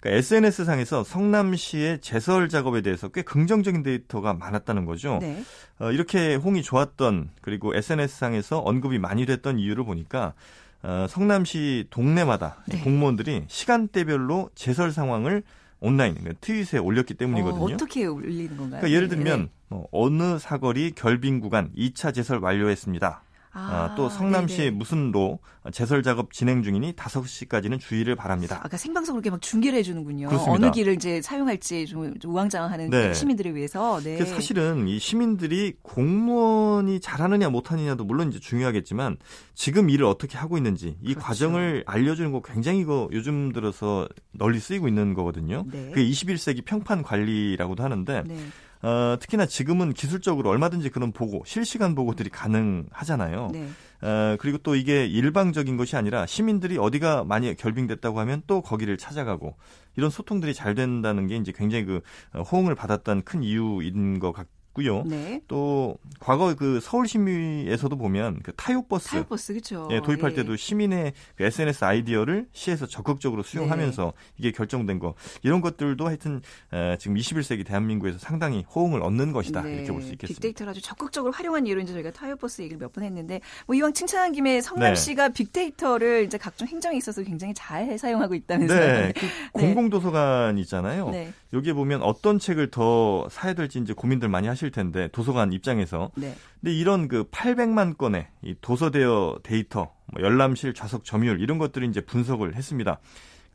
그러니까 0.00 0.18
SNS 0.18 0.64
상에서 0.64 1.04
성남시의 1.04 2.00
제설 2.00 2.48
작업에 2.48 2.80
대해서 2.80 3.08
꽤 3.08 3.22
긍정적인 3.22 3.82
데이터가 3.82 4.34
많았다는 4.34 4.84
거죠. 4.84 5.18
네. 5.20 5.42
어, 5.78 5.90
이렇게 5.90 6.34
홍이 6.36 6.62
좋았던 6.62 7.30
그리고 7.40 7.74
SNS 7.74 8.16
상에서 8.16 8.58
언급이 8.58 8.98
많이 8.98 9.26
됐던 9.26 9.58
이유를 9.58 9.84
보니까 9.84 10.34
어, 10.82 11.06
성남시 11.08 11.86
동네마다 11.90 12.62
네. 12.68 12.80
공무원들이 12.80 13.44
시간대별로 13.48 14.50
제설 14.54 14.92
상황을 14.92 15.42
온라인 15.80 16.14
그러니까 16.14 16.38
트윗에 16.40 16.78
올렸기 16.78 17.14
때문이거든요. 17.14 17.62
어, 17.62 17.64
어떻게 17.64 18.06
올리는 18.06 18.48
건가요? 18.48 18.80
그러니까 18.80 18.90
예를 18.90 19.08
네, 19.08 19.16
들면 19.16 19.42
네. 19.42 19.48
뭐 19.68 19.88
어느 19.90 20.38
사거리 20.38 20.92
결빙 20.92 21.40
구간 21.40 21.70
2차 21.76 22.14
제설 22.14 22.38
완료했습니다. 22.38 23.22
아, 23.58 23.94
또 23.96 24.08
성남시 24.08 24.58
네네. 24.58 24.70
무슨 24.70 25.10
로 25.10 25.38
제설 25.72 26.02
작업 26.02 26.32
진행 26.32 26.62
중이니 26.62 26.92
5시까지는 26.92 27.80
주의를 27.80 28.14
바랍니다. 28.14 28.60
아까 28.62 28.76
생방송으로 28.76 29.20
이렇게 29.20 29.30
막 29.30 29.40
중계를 29.40 29.78
해주는군요. 29.78 30.28
그렇습니다. 30.28 30.66
어느 30.66 30.70
길을 30.70 30.94
이제 30.94 31.22
사용할지 31.22 31.86
좀, 31.86 32.18
좀 32.18 32.32
우왕좌왕하는 32.32 32.90
네. 32.90 33.14
시민들을 33.14 33.54
위해서. 33.54 34.00
네. 34.00 34.18
그 34.18 34.26
사실은 34.26 34.86
이 34.88 34.98
시민들이 34.98 35.74
공무원이 35.82 37.00
잘하느냐 37.00 37.48
못하느냐도 37.48 38.04
물론 38.04 38.28
이제 38.28 38.38
중요하겠지만 38.38 39.16
지금 39.54 39.88
일을 39.90 40.04
어떻게 40.04 40.36
하고 40.36 40.56
있는지 40.56 40.98
이 41.00 41.14
그렇죠. 41.14 41.20
과정을 41.20 41.84
알려주는 41.86 42.32
거 42.32 42.42
굉장히 42.42 42.80
이거 42.80 43.08
요즘 43.12 43.52
들어서 43.52 44.06
널리 44.32 44.60
쓰이고 44.60 44.86
있는 44.86 45.14
거거든요. 45.14 45.64
네. 45.72 45.90
그게 45.92 46.06
21세기 46.08 46.64
평판 46.64 47.02
관리라고도 47.02 47.82
하는데 47.82 48.22
네. 48.26 48.36
어, 48.82 49.16
특히나 49.18 49.46
지금은 49.46 49.92
기술적으로 49.92 50.50
얼마든지 50.50 50.90
그런 50.90 51.12
보고 51.12 51.42
실시간 51.46 51.94
보고들이 51.94 52.30
가능하잖아요. 52.30 53.50
네. 53.52 53.68
어, 54.02 54.36
그리고 54.38 54.58
또 54.58 54.74
이게 54.74 55.06
일방적인 55.06 55.76
것이 55.76 55.96
아니라 55.96 56.26
시민들이 56.26 56.78
어디가 56.78 57.24
많이 57.24 57.54
결빙됐다고 57.54 58.20
하면 58.20 58.42
또 58.46 58.60
거기를 58.60 58.98
찾아가고 58.98 59.56
이런 59.96 60.10
소통들이 60.10 60.54
잘 60.54 60.74
된다는 60.74 61.26
게 61.26 61.36
이제 61.36 61.52
굉장히 61.54 61.84
그 61.84 62.00
어, 62.34 62.42
호응을 62.42 62.74
받았던 62.74 63.22
큰 63.22 63.42
이유인 63.42 64.18
것 64.18 64.32
같고 64.32 64.55
있고요. 64.76 65.02
네. 65.04 65.40
또 65.48 65.96
과거 66.20 66.54
그 66.54 66.80
서울 66.82 67.08
시민에서도 67.08 67.96
보면 67.96 68.40
그 68.42 68.52
타요 68.54 68.82
버스, 68.82 69.08
타요 69.08 69.24
버스 69.24 69.52
그렇죠. 69.52 69.88
예, 69.90 70.00
도입할 70.00 70.32
예. 70.32 70.36
때도 70.36 70.56
시민의 70.56 71.12
그 71.36 71.44
SNS 71.44 71.84
아이디어를 71.84 72.46
시에서 72.52 72.86
적극적으로 72.86 73.42
수용하면서 73.42 74.04
네. 74.04 74.32
이게 74.38 74.50
결정된 74.52 74.98
거 74.98 75.14
이런 75.42 75.60
것들도 75.60 76.06
하여튼 76.06 76.42
에, 76.72 76.96
지금 76.98 77.16
21세기 77.16 77.66
대한민국에서 77.66 78.18
상당히 78.18 78.64
호응을 78.74 79.02
얻는 79.02 79.32
것이다 79.32 79.62
네. 79.62 79.74
이렇게 79.76 79.92
볼 79.92 80.02
수 80.02 80.12
있겠습니다. 80.12 80.26
빅데이터를 80.40 80.70
아주 80.70 80.82
적극적으로 80.82 81.32
활용한 81.32 81.66
예로 81.66 81.80
이제 81.80 81.92
저희가 81.94 82.10
타요 82.12 82.36
버스 82.36 82.60
얘기를 82.62 82.78
몇 82.78 82.92
번 82.92 83.02
했는데 83.04 83.40
뭐 83.66 83.74
이왕 83.74 83.92
칭찬한 83.92 84.32
김에 84.32 84.60
성남 84.60 84.90
네. 84.90 84.94
씨가 84.94 85.30
빅데이터를 85.30 86.24
이제 86.24 86.38
각종 86.38 86.68
행정에 86.68 86.96
있어서 86.98 87.22
굉장히 87.22 87.52
잘 87.54 87.98
사용하고 87.98 88.34
있다면서요. 88.34 88.78
네, 88.80 89.12
그 89.14 89.26
네. 89.26 89.30
공공도서관 89.52 90.58
있잖아요. 90.58 91.10
네. 91.10 91.32
여기에 91.52 91.72
보면 91.72 92.02
어떤 92.02 92.38
책을 92.38 92.70
더 92.70 93.26
사야 93.30 93.54
될지 93.54 93.78
이제 93.78 93.92
고민들 93.92 94.28
많이 94.28 94.46
하실 94.48 94.65
텐데 94.70 95.08
도서관 95.12 95.52
입장에서. 95.52 96.10
네. 96.16 96.34
근데 96.60 96.74
이런 96.74 97.08
그 97.08 97.24
800만 97.24 97.96
건의 97.98 98.28
이 98.42 98.54
도서 98.60 98.90
대여 98.90 99.38
데이터, 99.42 99.92
뭐 100.06 100.22
열람실 100.22 100.74
좌석 100.74 101.04
점유율 101.04 101.40
이런 101.40 101.58
것들을 101.58 101.88
이제 101.88 102.00
분석을 102.00 102.54
했습니다. 102.54 103.00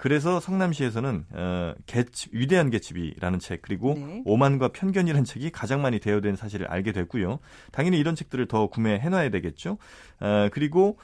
그래서 0.02 0.40
성남시에서는 0.40 1.26
어, 1.30 1.76
개집, 1.86 2.34
위대한 2.34 2.72
개집이라는 2.72 3.38
책 3.38 3.62
그리고 3.62 3.94
네. 3.94 4.24
오만과 4.26 4.70
편견이라는 4.70 5.26
책이 5.26 5.52
가장 5.52 5.84
많이 5.84 6.00
대여된 6.00 6.36
사실을 6.36 6.66
알게 6.66 6.92
됐고요. 6.92 7.38
당연히 7.72 8.00
이런 8.00 8.16
책들을 8.16 8.48
더 8.48 8.66
구매해 8.66 9.10
놔야 9.10 9.30
되겠죠. 9.30 9.78
어, 10.20 10.50
그리고 10.52 10.98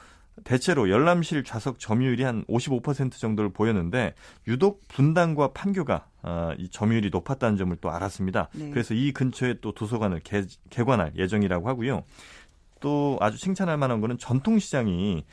대체로 0.44 0.90
열람실 0.90 1.44
좌석 1.44 1.78
점유율이 1.78 2.22
한 2.22 2.44
55% 2.46 3.12
정도를 3.12 3.52
보였는데 3.52 4.14
유독 4.46 4.86
분당과 4.88 5.52
판교가 5.52 6.06
어, 6.22 6.52
이 6.58 6.68
점유율이 6.68 7.10
높았다는 7.10 7.56
점을 7.56 7.74
또 7.80 7.90
알았습니다. 7.90 8.48
네. 8.54 8.70
그래서 8.70 8.94
이 8.94 9.12
근처에 9.12 9.56
또 9.60 9.72
도서관을 9.72 10.20
개, 10.20 10.44
개관할 10.70 11.12
예정이라고 11.16 11.68
하고요. 11.68 12.04
또 12.80 13.18
아주 13.20 13.38
칭찬할 13.38 13.76
만한 13.76 14.00
거는 14.00 14.18
전통시장이 14.18 15.24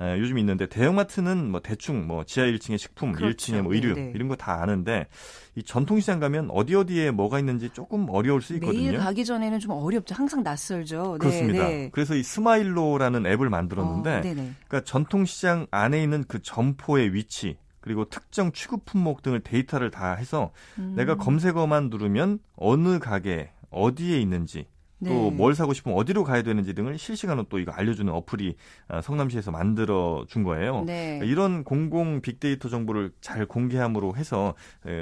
에, 0.00 0.18
요즘 0.18 0.38
있는데 0.38 0.66
대형마트는 0.66 1.50
뭐 1.50 1.60
대충 1.60 2.06
뭐 2.06 2.24
지하 2.24 2.46
1층에 2.46 2.76
식품, 2.78 3.12
그렇죠. 3.12 3.52
1층에 3.52 3.62
뭐 3.62 3.74
의류 3.74 3.94
네네. 3.94 4.12
이런 4.14 4.28
거 4.28 4.34
다 4.36 4.60
아는데 4.60 5.06
이 5.54 5.62
전통시장 5.62 6.18
가면 6.18 6.50
어디 6.50 6.74
어디에 6.74 7.12
뭐가 7.12 7.38
있는지 7.38 7.70
조금 7.70 8.08
어려울 8.10 8.42
수 8.42 8.54
있거든요. 8.54 8.76
매일 8.78 8.98
가기 8.98 9.24
전에는 9.24 9.60
좀 9.60 9.70
어렵죠. 9.70 10.14
항상 10.14 10.42
낯설죠. 10.42 11.12
네, 11.12 11.18
그렇습니다. 11.18 11.68
네. 11.68 11.90
그래서 11.92 12.14
이 12.16 12.22
스마일로라는 12.24 13.24
앱을 13.26 13.48
만들었는데, 13.50 14.10
어, 14.18 14.20
그러니까 14.22 14.80
전통시장 14.84 15.66
안에 15.70 16.02
있는 16.02 16.24
그 16.26 16.42
점포의 16.42 17.14
위치 17.14 17.56
그리고 17.80 18.06
특정 18.06 18.50
취급 18.52 18.84
품목 18.86 19.22
등을 19.22 19.40
데이터를 19.40 19.90
다 19.90 20.14
해서 20.14 20.50
음. 20.78 20.94
내가 20.96 21.16
검색어만 21.16 21.90
누르면 21.90 22.38
어느 22.56 22.98
가게 22.98 23.50
어디에 23.70 24.18
있는지 24.20 24.58
네. 24.58 24.68
또 25.08 25.30
뭘 25.34 25.54
사고 25.54 25.72
싶으면 25.74 25.98
어디로 25.98 26.24
가야 26.24 26.42
되는지 26.42 26.74
등을 26.74 26.96
실시간으로 26.98 27.46
또 27.48 27.58
이거 27.58 27.72
알려주는 27.72 28.10
어플이 28.12 28.56
아, 28.88 29.00
성남시에서 29.00 29.50
만들어 29.50 30.24
준 30.28 30.42
거예요. 30.42 30.84
네. 30.86 31.18
그러니까 31.18 31.24
이런 31.26 31.64
공공 31.64 32.20
빅데이터 32.20 32.68
정보를 32.68 33.12
잘 33.20 33.46
공개함으로 33.46 34.16
해서 34.16 34.54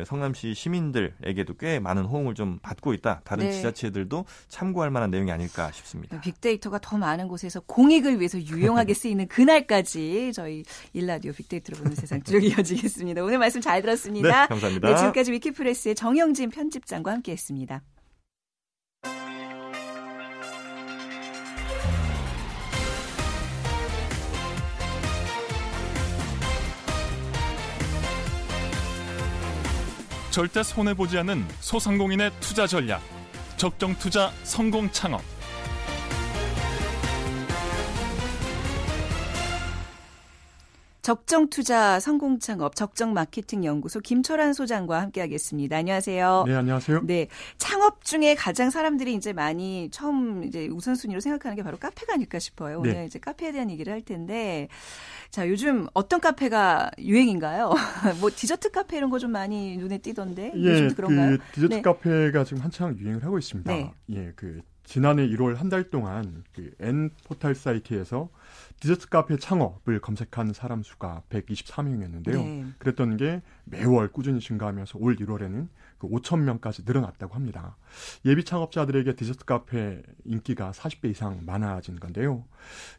성남시 0.06 0.54
시민들에게도 0.54 1.54
꽤 1.58 1.78
많은 1.78 2.04
호응을 2.04 2.34
좀 2.34 2.58
받고 2.62 2.94
있다. 2.94 3.20
다른 3.24 3.46
네. 3.46 3.52
지자체들도 3.52 4.24
참고할 4.48 4.90
만한 4.90 5.10
내용이 5.10 5.30
아닐까 5.30 5.70
싶습니다. 5.72 6.20
빅데이터가 6.20 6.78
더 6.80 6.98
많은 6.98 7.28
곳에서 7.28 7.60
공익을 7.60 8.18
위해서 8.18 8.40
유용하게 8.40 8.94
쓰이는 8.94 9.28
그날까지 9.28 10.32
저희 10.34 10.64
일라디오 10.92 11.32
빅데이터로 11.32 11.78
보는 11.78 11.94
세상 11.94 12.22
쭉 12.22 12.42
이어지겠습니다. 12.42 13.22
오늘 13.22 13.38
말씀 13.38 13.60
잘 13.60 13.82
들었습니다. 13.82 14.42
네, 14.42 14.48
감사합니다. 14.48 14.88
네, 14.88 14.96
지금까지 14.96 15.32
위키프레스의 15.32 15.94
정영진 15.94 16.50
편집장과 16.50 17.12
함께했습니다. 17.12 17.82
절대 30.32 30.62
손해보지 30.62 31.18
않는 31.18 31.46
소상공인의 31.60 32.30
투자 32.40 32.66
전략. 32.66 33.02
적정 33.58 33.94
투자 33.98 34.32
성공 34.44 34.90
창업. 34.90 35.20
적정 41.06 41.50
투자 41.50 41.98
성공 41.98 42.38
창업 42.38 42.76
적정 42.76 43.12
마케팅 43.12 43.64
연구소 43.64 43.98
김철환 43.98 44.52
소장과 44.52 45.00
함께하겠습니다. 45.00 45.76
안녕하세요. 45.78 46.44
네, 46.46 46.54
안녕하세요. 46.54 47.00
네, 47.04 47.26
창업 47.58 48.04
중에 48.04 48.36
가장 48.36 48.70
사람들이 48.70 49.12
이제 49.14 49.32
많이 49.32 49.88
처음 49.90 50.44
이제 50.44 50.68
우선순위로 50.68 51.18
생각하는 51.18 51.56
게 51.56 51.64
바로 51.64 51.76
카페가 51.76 52.14
아닐까 52.14 52.38
싶어요. 52.38 52.78
오늘 52.78 52.92
네. 52.94 53.06
이제 53.06 53.18
카페에 53.18 53.50
대한 53.50 53.68
얘기를 53.68 53.92
할 53.92 54.00
텐데 54.02 54.68
자, 55.30 55.48
요즘 55.48 55.88
어떤 55.92 56.20
카페가 56.20 56.92
유행인가요? 56.98 57.72
뭐 58.20 58.30
디저트 58.34 58.70
카페 58.70 58.96
이런 58.98 59.10
거 59.10 59.18
좀 59.18 59.30
많이 59.32 59.76
눈에 59.76 59.98
띄던데 59.98 60.52
예, 60.56 60.60
요즘도 60.68 60.94
그런가요? 60.96 61.36
그 61.38 61.44
디저트 61.54 61.74
네. 61.74 61.82
카페가 61.82 62.44
지금 62.44 62.62
한창 62.62 62.96
유행을 62.96 63.24
하고 63.24 63.38
있습니다. 63.38 63.72
네. 63.72 63.92
예, 64.10 64.32
그 64.36 64.60
지난해 64.92 65.26
1월 65.26 65.54
한 65.56 65.70
달 65.70 65.88
동안 65.88 66.44
그 66.54 66.70
N 66.78 67.08
포털 67.24 67.54
사이트에서 67.54 68.28
디저트 68.78 69.08
카페 69.08 69.38
창업을 69.38 70.00
검색한 70.00 70.52
사람 70.52 70.82
수가 70.82 71.22
124명이었는데요. 71.30 72.34
네. 72.34 72.66
그랬던 72.76 73.16
게 73.16 73.40
매월 73.64 74.12
꾸준히 74.12 74.38
증가하면서 74.38 74.98
올 75.00 75.16
1월에는 75.16 75.68
그 75.96 76.08
5천 76.08 76.40
명까지 76.40 76.82
늘어났다고 76.84 77.34
합니다. 77.34 77.78
예비 78.26 78.44
창업자들에게 78.44 79.14
디저트 79.14 79.46
카페 79.46 80.02
인기가 80.26 80.72
40배 80.72 81.06
이상 81.10 81.40
많아진 81.46 81.98
건데요. 81.98 82.44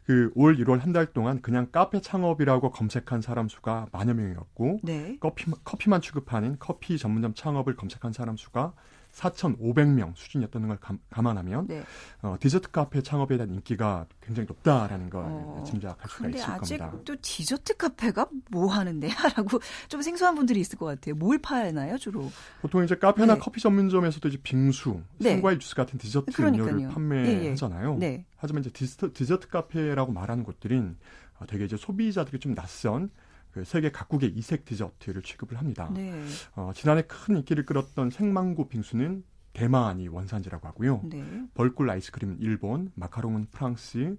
그 0.04 0.32
올 0.34 0.56
1월 0.56 0.80
한 0.80 0.92
달 0.92 1.06
동안 1.06 1.40
그냥 1.42 1.68
카페 1.70 2.00
창업이라고 2.00 2.72
검색한 2.72 3.20
사람 3.20 3.48
수가 3.48 3.86
만여 3.92 4.14
명이었고 4.14 4.80
네. 4.82 5.16
커피, 5.20 5.48
커피만 5.62 6.00
취급하는 6.00 6.56
커피 6.58 6.98
전문점 6.98 7.34
창업을 7.34 7.76
검색한 7.76 8.12
사람 8.12 8.36
수가 8.36 8.72
4,500명 9.14 10.16
수준이었다는 10.16 10.68
걸 10.68 10.76
감, 10.78 10.98
안하면 11.10 11.66
네. 11.66 11.84
어, 12.22 12.36
디저트 12.38 12.70
카페 12.70 13.02
창업에 13.02 13.36
대한 13.36 13.52
인기가 13.52 14.06
굉장히 14.20 14.46
높다라는 14.48 15.10
걸 15.10 15.24
어, 15.24 15.62
짐작할 15.66 16.08
수가 16.08 16.28
있을 16.28 16.46
겁니다. 16.46 16.58
근데 16.60 16.84
아직도 16.84 17.16
디저트 17.22 17.76
카페가 17.76 18.28
뭐 18.50 18.66
하는데라고 18.66 19.60
좀 19.88 20.02
생소한 20.02 20.34
분들이 20.34 20.60
있을 20.60 20.78
것 20.78 20.86
같아요. 20.86 21.14
뭘 21.14 21.38
파나요 21.38 21.96
주로? 21.98 22.30
보통 22.60 22.82
이제 22.84 22.96
카페나 22.96 23.34
네. 23.34 23.40
커피 23.40 23.60
전문점에서도 23.60 24.28
이제 24.28 24.38
빙수, 24.42 25.00
네. 25.18 25.30
생과일 25.30 25.58
주스 25.58 25.74
같은 25.74 25.98
디저트 25.98 26.32
그러니까요. 26.32 26.70
음료를 26.70 26.92
판매하잖아요. 26.92 27.98
예, 28.00 28.06
예. 28.06 28.10
네. 28.10 28.24
하지만 28.36 28.62
이제 28.62 28.70
디저트, 28.70 29.12
디저트 29.12 29.48
카페라고 29.48 30.12
말하는 30.12 30.44
곳들은 30.44 30.96
어, 31.38 31.46
되게 31.46 31.64
이제 31.64 31.76
소비자들이 31.76 32.38
좀 32.38 32.54
낯선 32.54 33.08
그 33.08 33.23
세계 33.64 33.90
각국의 33.90 34.30
이색 34.30 34.64
디저트를 34.64 35.22
취급을 35.22 35.58
합니다. 35.58 35.90
네. 35.94 36.12
어, 36.56 36.72
지난해 36.74 37.02
큰 37.02 37.36
인기를 37.36 37.64
끌었던 37.64 38.10
생망고 38.10 38.68
빙수는 38.68 39.22
대만이 39.52 40.08
원산지라고 40.08 40.66
하고요. 40.68 41.02
네. 41.04 41.24
벌꿀 41.54 41.88
아이스크림은 41.88 42.38
일본, 42.40 42.90
마카롱은 42.96 43.46
프랑스, 43.52 44.16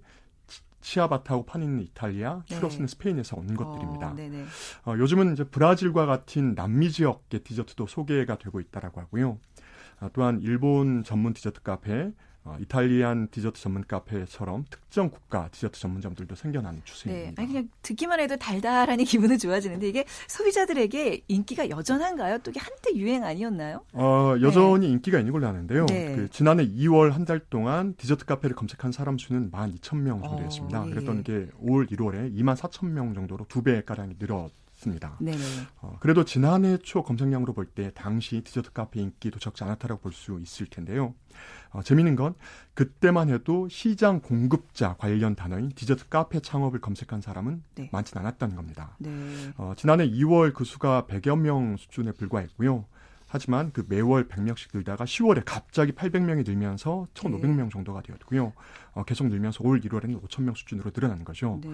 치아바타하고 0.80 1.46
파니니는 1.46 1.80
이탈리아, 1.80 2.42
추러스는 2.46 2.86
네. 2.86 2.90
스페인에서 2.90 3.36
온 3.36 3.54
것들입니다. 3.54 4.14
어, 4.84 4.92
어, 4.92 4.98
요즘은 4.98 5.32
이제 5.32 5.44
브라질과 5.44 6.06
같은 6.06 6.54
남미 6.54 6.90
지역의 6.90 7.40
디저트도 7.42 7.86
소개가 7.86 8.38
되고 8.38 8.60
있다라고 8.60 9.00
하고요. 9.00 9.38
어, 10.00 10.08
또한 10.12 10.40
일본 10.42 11.02
전문 11.02 11.32
디저트 11.32 11.62
카페, 11.62 12.12
어, 12.46 12.56
이탈리안 12.60 13.28
디저트 13.30 13.60
전문 13.60 13.84
카페처럼 13.86 14.64
특정 14.70 15.10
국가 15.10 15.48
디저트 15.50 15.78
전문점들도 15.80 16.34
생겨나는 16.36 16.80
추세입니다. 16.84 17.30
네, 17.30 17.34
아니 17.36 17.48
그냥 17.52 17.68
듣기만 17.82 18.20
해도 18.20 18.36
달달하니 18.36 19.04
기분은 19.04 19.36
좋아지는데 19.38 19.88
이게 19.88 20.04
소비자들에게 20.28 21.22
인기가 21.28 21.68
여전한가요? 21.68 22.38
또 22.38 22.50
이게 22.52 22.60
한때 22.60 22.94
유행 22.96 23.24
아니었나요? 23.24 23.82
어, 23.92 24.34
여전히 24.40 24.86
네. 24.86 24.92
인기가 24.92 25.18
있는 25.18 25.32
걸로 25.32 25.48
아는데요. 25.48 25.86
네. 25.86 26.14
그 26.14 26.28
지난해 26.30 26.66
2월 26.66 27.10
한 27.10 27.26
달 27.26 27.40
동안 27.40 27.94
디저트 27.96 28.24
카페를 28.26 28.54
검색한 28.54 28.92
사람 28.92 29.18
수는 29.18 29.50
12,000명 29.50 30.22
정도였습니다. 30.22 30.82
어, 30.82 30.86
예. 30.86 30.90
그랬던 30.90 31.24
게올 31.24 31.88
1월에 31.88 32.32
24,000명 32.38 33.14
정도로 33.16 33.46
두 33.48 33.62
배 33.62 33.82
가량이 33.82 34.14
늘었 34.20 34.52
네. 35.20 35.32
어, 35.80 35.96
그래도 36.00 36.24
지난해 36.24 36.76
초 36.78 37.02
검색량으로 37.02 37.52
볼 37.54 37.66
때 37.74 37.90
당시 37.94 38.42
디저트 38.42 38.72
카페 38.72 39.00
인기 39.00 39.30
도 39.30 39.38
적지 39.38 39.64
않았다고 39.64 39.98
볼 40.00 40.12
수 40.12 40.38
있을 40.40 40.66
텐데요. 40.66 41.14
어, 41.70 41.82
재미있는 41.82 42.14
건 42.16 42.34
그때만 42.74 43.28
해도 43.30 43.68
시장 43.68 44.20
공급자 44.20 44.94
관련 44.98 45.34
단어인 45.34 45.70
디저트 45.70 46.08
카페 46.08 46.40
창업을 46.40 46.80
검색한 46.80 47.20
사람은 47.20 47.62
네. 47.74 47.88
많지는 47.92 48.20
않았다는 48.24 48.56
겁니다. 48.56 48.96
네. 48.98 49.10
어, 49.56 49.72
지난해 49.76 50.08
2월 50.08 50.52
그 50.54 50.64
수가 50.64 51.06
100여 51.08 51.38
명 51.38 51.76
수준에 51.76 52.12
불과했고요. 52.12 52.84
하지만 53.26 53.72
그 53.72 53.84
매월 53.88 54.28
100명씩 54.28 54.68
늘다가 54.74 55.04
10월에 55.04 55.42
갑자기 55.44 55.92
800명이 55.92 56.46
늘면서 56.46 57.08
1,500명 57.14 57.70
정도가 57.70 58.02
되었고요. 58.02 58.52
어, 58.92 59.04
계속 59.04 59.26
늘면서 59.28 59.64
올 59.64 59.80
1월에는 59.80 60.22
5,000명 60.22 60.56
수준으로 60.56 60.90
늘어나는 60.94 61.24
거죠. 61.24 61.60
네. 61.62 61.68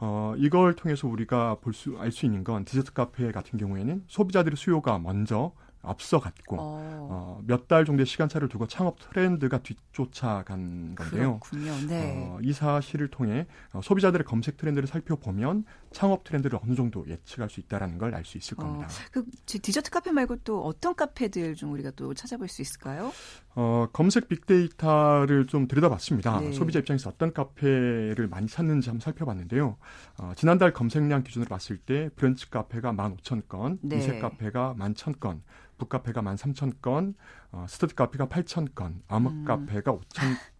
어, 0.00 0.34
이걸 0.36 0.74
통해서 0.74 1.06
우리가 1.08 1.56
볼 1.60 1.72
수, 1.72 1.96
알 1.98 2.10
수 2.10 2.26
있는 2.26 2.44
건 2.44 2.64
디저트 2.64 2.92
카페 2.92 3.30
같은 3.30 3.58
경우에는 3.58 4.04
소비자들의 4.08 4.56
수요가 4.56 4.98
먼저 4.98 5.52
앞서갔고 5.82 6.56
어. 6.58 6.78
어, 7.10 7.42
몇달 7.46 7.84
정도의 7.84 8.06
시간차를 8.06 8.48
두고 8.48 8.66
창업 8.66 8.98
트렌드가 8.98 9.58
뒤쫓아간 9.58 10.94
건데요. 10.96 11.38
그렇군요. 11.40 11.72
네. 11.86 12.26
어, 12.28 12.38
이 12.42 12.52
사실을 12.52 13.08
통해 13.08 13.46
어, 13.72 13.80
소비자들의 13.82 14.24
검색 14.24 14.56
트렌드를 14.56 14.88
살펴보면 14.88 15.64
창업 15.96 16.24
트렌드를 16.24 16.58
어느 16.62 16.74
정도 16.74 17.06
예측할 17.08 17.48
수 17.48 17.58
있다라는 17.60 17.96
걸 17.96 18.12
알 18.12 18.22
수 18.26 18.36
있을 18.36 18.54
어, 18.58 18.62
겁니다. 18.62 18.88
그 19.10 19.24
디저트 19.46 19.90
카페 19.90 20.12
말고 20.12 20.36
또 20.44 20.62
어떤 20.62 20.94
카페들 20.94 21.54
좀 21.54 21.72
우리가 21.72 21.90
또 21.96 22.12
찾아볼 22.12 22.48
수 22.48 22.60
있을까요? 22.60 23.12
어, 23.54 23.86
검색 23.94 24.28
빅데이터를 24.28 25.46
좀 25.46 25.66
들여다봤습니다. 25.66 26.40
네. 26.40 26.52
소비자 26.52 26.80
입장에서 26.80 27.08
어떤 27.08 27.32
카페를 27.32 28.28
많이 28.28 28.46
찾는지 28.46 28.90
한번 28.90 29.00
살펴봤는데요. 29.00 29.78
어, 30.18 30.32
지난달 30.36 30.74
검색량 30.74 31.22
기준으로 31.22 31.48
봤을 31.48 31.78
때 31.78 32.10
브런치 32.14 32.50
카페가 32.50 32.92
15,000건, 32.92 33.78
네. 33.80 33.96
이색 33.96 34.20
카페가 34.20 34.74
11,000건, 34.78 35.40
북카페가 35.78 36.20
13,000건, 36.20 37.14
어, 37.56 37.64
스터디 37.66 37.94
카페가 37.94 38.26
8,000건, 38.26 39.00
암흑 39.08 39.32
음. 39.32 39.44
카페가 39.46 39.96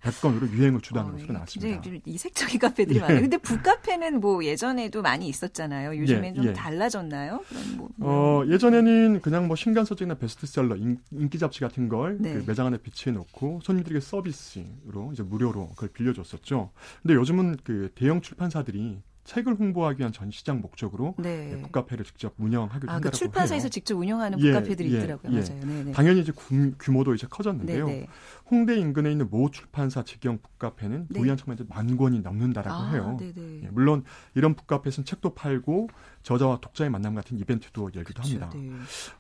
5,100건으로 0.02 0.50
유행을 0.50 0.80
주도하는 0.80 1.12
어, 1.12 1.16
것으로 1.16 1.34
나왔습니다. 1.34 1.74
굉장히 1.74 2.00
이색적인 2.06 2.58
카페들이 2.58 2.96
예. 2.96 3.00
많아요. 3.02 3.20
근데 3.20 3.36
북카페는 3.36 4.20
뭐 4.20 4.42
예전에도 4.42 5.02
많이 5.02 5.28
있었잖아요. 5.28 5.94
요즘엔 5.98 6.24
예, 6.24 6.34
좀 6.34 6.44
예. 6.46 6.52
달라졌나요? 6.54 7.44
뭐, 7.76 7.90
뭐. 7.96 8.40
어, 8.40 8.46
예전에는 8.46 9.20
그냥 9.20 9.46
뭐 9.46 9.56
신간서적이나 9.56 10.14
베스트셀러, 10.14 10.76
인, 10.76 10.98
기 11.28 11.38
잡지 11.38 11.60
같은 11.60 11.90
걸 11.90 12.16
네. 12.18 12.32
그 12.32 12.44
매장 12.46 12.66
안에 12.66 12.78
비치해 12.78 13.14
놓고 13.14 13.60
손님들에게 13.62 14.00
서비스로 14.00 15.10
이제 15.12 15.22
무료로 15.22 15.68
그걸 15.70 15.90
빌려줬었죠. 15.90 16.70
근데 17.02 17.14
요즘은 17.14 17.58
그 17.62 17.90
대형 17.94 18.22
출판사들이 18.22 19.02
책을 19.26 19.54
홍보하기 19.54 19.98
위한 19.98 20.12
전시장 20.12 20.60
목적으로 20.60 21.14
네. 21.18 21.50
네 21.54 21.62
북카페를 21.62 22.04
직접 22.04 22.32
운영하기도 22.38 22.90
아, 22.90 22.94
한다고 22.94 23.10
그 23.10 23.18
출판사에서 23.18 23.64
해요. 23.64 23.68
직접 23.70 23.96
운영하는 23.96 24.38
예, 24.38 24.52
북카페들이 24.52 24.94
예, 24.94 24.98
있더라고요. 24.98 25.32
예. 25.32 25.40
맞아요. 25.40 25.66
네네. 25.66 25.92
당연히 25.92 26.20
이제 26.20 26.32
규모도 26.78 27.14
이제 27.14 27.26
커졌는데요. 27.28 27.86
네네. 27.86 28.06
홍대 28.50 28.76
인근에 28.76 29.10
있는 29.10 29.28
모 29.28 29.50
출판사 29.50 30.04
직영 30.04 30.38
북카페는 30.38 31.08
네. 31.10 31.18
도의한 31.18 31.36
청만 31.36 31.58
만 31.68 31.96
권이 31.96 32.20
넘는다라고 32.20 32.76
아, 32.76 32.90
해요. 32.92 33.18
예, 33.20 33.68
물론 33.70 34.04
이런 34.34 34.54
북카페에서는 34.54 35.04
책도 35.04 35.34
팔고 35.34 35.88
저자와 36.22 36.58
독자의 36.60 36.90
만남 36.90 37.14
같은 37.14 37.38
이벤트도 37.38 37.90
열기도 37.94 38.22
그쵸, 38.22 38.38
합니다. 38.38 38.50
네. 38.54 38.70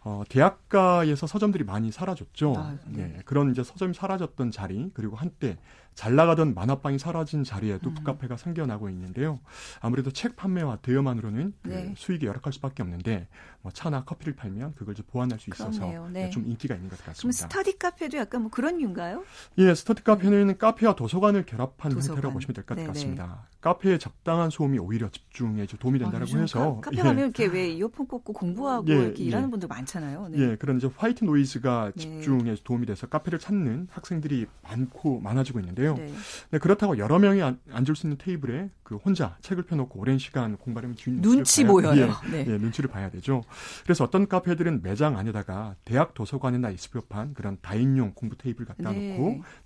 어, 0.02 0.22
대학가에서 0.28 1.26
서점들이 1.26 1.64
많이 1.64 1.90
사라졌죠. 1.90 2.54
아, 2.56 2.78
네. 2.86 3.06
네. 3.06 3.22
그런 3.24 3.50
이제 3.50 3.62
서점이 3.64 3.94
사라졌던 3.94 4.50
자리 4.50 4.90
그리고 4.94 5.16
한때 5.16 5.56
잘 5.94 6.14
나가던 6.14 6.54
만화방이 6.54 6.98
사라진 6.98 7.42
자리에도 7.42 7.90
음. 7.90 7.94
북카페가 7.94 8.36
생겨나고 8.36 8.90
있는데요. 8.90 9.40
아무래도 9.80 10.10
책 10.10 10.36
판매와 10.36 10.76
대여만으로는 10.82 11.54
그 11.62 11.68
네. 11.68 11.86
그 11.86 11.94
수익이 11.96 12.26
열악할 12.26 12.52
수밖에 12.52 12.82
없는데 12.82 13.28
뭐 13.62 13.72
차나 13.72 14.04
커피를 14.04 14.36
팔면 14.36 14.74
그걸 14.74 14.92
이제 14.92 15.02
보완할 15.04 15.38
수 15.38 15.48
있어서 15.50 16.08
네. 16.10 16.28
좀 16.30 16.44
인기가 16.46 16.74
있는 16.74 16.90
것 16.90 17.02
같습니다. 17.02 17.20
그럼 17.20 17.32
스터디 17.32 17.78
카페도 17.78 18.18
약간 18.18 18.42
뭐 18.42 18.50
그런 18.50 18.78
이유인가요? 18.78 19.15
예, 19.58 19.74
스터디 19.74 20.02
카페는 20.04 20.58
카페와 20.58 20.94
도서관을 20.96 21.46
결합한 21.46 21.92
도서관. 21.92 22.16
형태라고 22.16 22.34
보시면 22.34 22.54
될 22.54 22.64
것 22.64 22.86
같습니다. 22.86 23.46
카페에 23.60 23.98
적당한 23.98 24.50
소음이 24.50 24.78
오히려 24.78 25.08
집중에 25.10 25.66
도움이 25.66 25.98
된다고 25.98 26.24
아, 26.24 26.38
해서 26.38 26.80
카, 26.80 26.90
페 26.90 26.98
가면 26.98 27.18
예. 27.18 27.22
이렇게 27.24 27.46
왜 27.46 27.68
이어폰 27.70 28.06
꽂고 28.06 28.32
공부하고 28.32 28.86
예, 28.88 28.94
이렇게 28.94 29.24
예. 29.24 29.26
일하는 29.28 29.50
분들 29.50 29.66
많잖아요. 29.68 30.28
네. 30.30 30.38
예, 30.38 30.56
그런 30.56 30.76
이제 30.76 30.88
white 30.96 31.24
noise가 31.24 31.90
네. 31.96 32.00
집중에 32.00 32.54
도움이 32.62 32.86
돼서 32.86 33.08
카페를 33.08 33.38
찾는 33.40 33.88
학생들이 33.90 34.46
많고 34.62 35.18
많아지고 35.20 35.58
있는데요. 35.60 35.94
네. 35.94 36.12
네, 36.50 36.58
그렇다고 36.58 36.98
여러 36.98 37.18
명이 37.18 37.42
앉, 37.42 37.58
을 37.88 37.96
수 37.96 38.06
있는 38.06 38.18
테이블에 38.18 38.70
그 38.84 38.96
혼자 38.96 39.36
책을 39.40 39.64
펴놓고 39.64 39.98
오랜 39.98 40.18
시간 40.18 40.56
공부하면 40.56 40.94
눈치 41.20 41.64
보여요. 41.64 42.14
예, 42.26 42.30
네. 42.30 42.46
예, 42.46 42.58
눈치를 42.58 42.88
봐야 42.88 43.10
되죠. 43.10 43.42
그래서 43.82 44.04
어떤 44.04 44.28
카페들은 44.28 44.82
매장 44.82 45.16
안에다가 45.18 45.74
대학 45.84 46.14
도서관에나 46.14 46.51
있을 46.51 46.70
법한 46.92 47.34
그런 47.34 47.58
다인용 47.62 48.12
공부 48.14 48.36
테이블 48.36 48.64
갖다 48.64 48.90
네. 48.92 49.05
놓고 49.05 49.05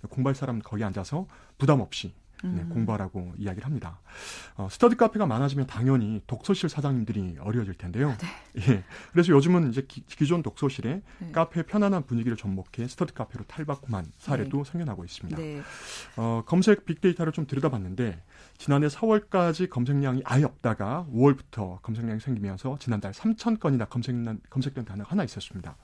공부할 0.09 0.35
사람 0.35 0.59
거기 0.59 0.83
앉아서 0.83 1.27
부담 1.57 1.81
없이 1.81 2.13
네, 2.43 2.61
음. 2.61 2.69
공부하라고 2.69 3.33
이야기를 3.37 3.65
합니다. 3.65 3.99
어, 4.55 4.67
스터디 4.69 4.95
카페가 4.95 5.25
많아지면 5.25 5.67
당연히 5.67 6.21
독서실 6.27 6.69
사장님들이 6.69 7.37
어려워질 7.39 7.75
텐데요. 7.75 8.15
네. 8.17 8.27
예. 8.73 8.83
그래서 9.11 9.31
요즘은 9.31 9.69
이제 9.69 9.85
기, 9.87 10.25
존 10.25 10.41
독서실에 10.41 11.01
네. 11.19 11.31
카페 11.31 11.63
편안한 11.63 12.05
분위기를 12.05 12.37
접목해 12.37 12.87
스터디 12.87 13.13
카페로 13.13 13.45
탈바꿈한 13.45 14.05
사례도 14.17 14.63
네. 14.63 14.71
생겨나고 14.71 15.03
있습니다. 15.05 15.37
네. 15.37 15.61
어, 16.17 16.43
검색 16.45 16.85
빅데이터를 16.85 17.31
좀 17.31 17.45
들여다봤는데 17.45 18.21
지난해 18.57 18.87
4월까지 18.87 19.69
검색량이 19.69 20.21
아예 20.25 20.43
없다가 20.43 21.05
5월부터 21.13 21.81
검색량이 21.81 22.19
생기면서 22.19 22.77
지난달 22.79 23.11
3천 23.11 23.59
건이나 23.59 23.85
검색난, 23.85 24.39
검색된 24.49 24.85
단어가 24.85 25.11
하나 25.11 25.23
있었습니다. 25.23 25.77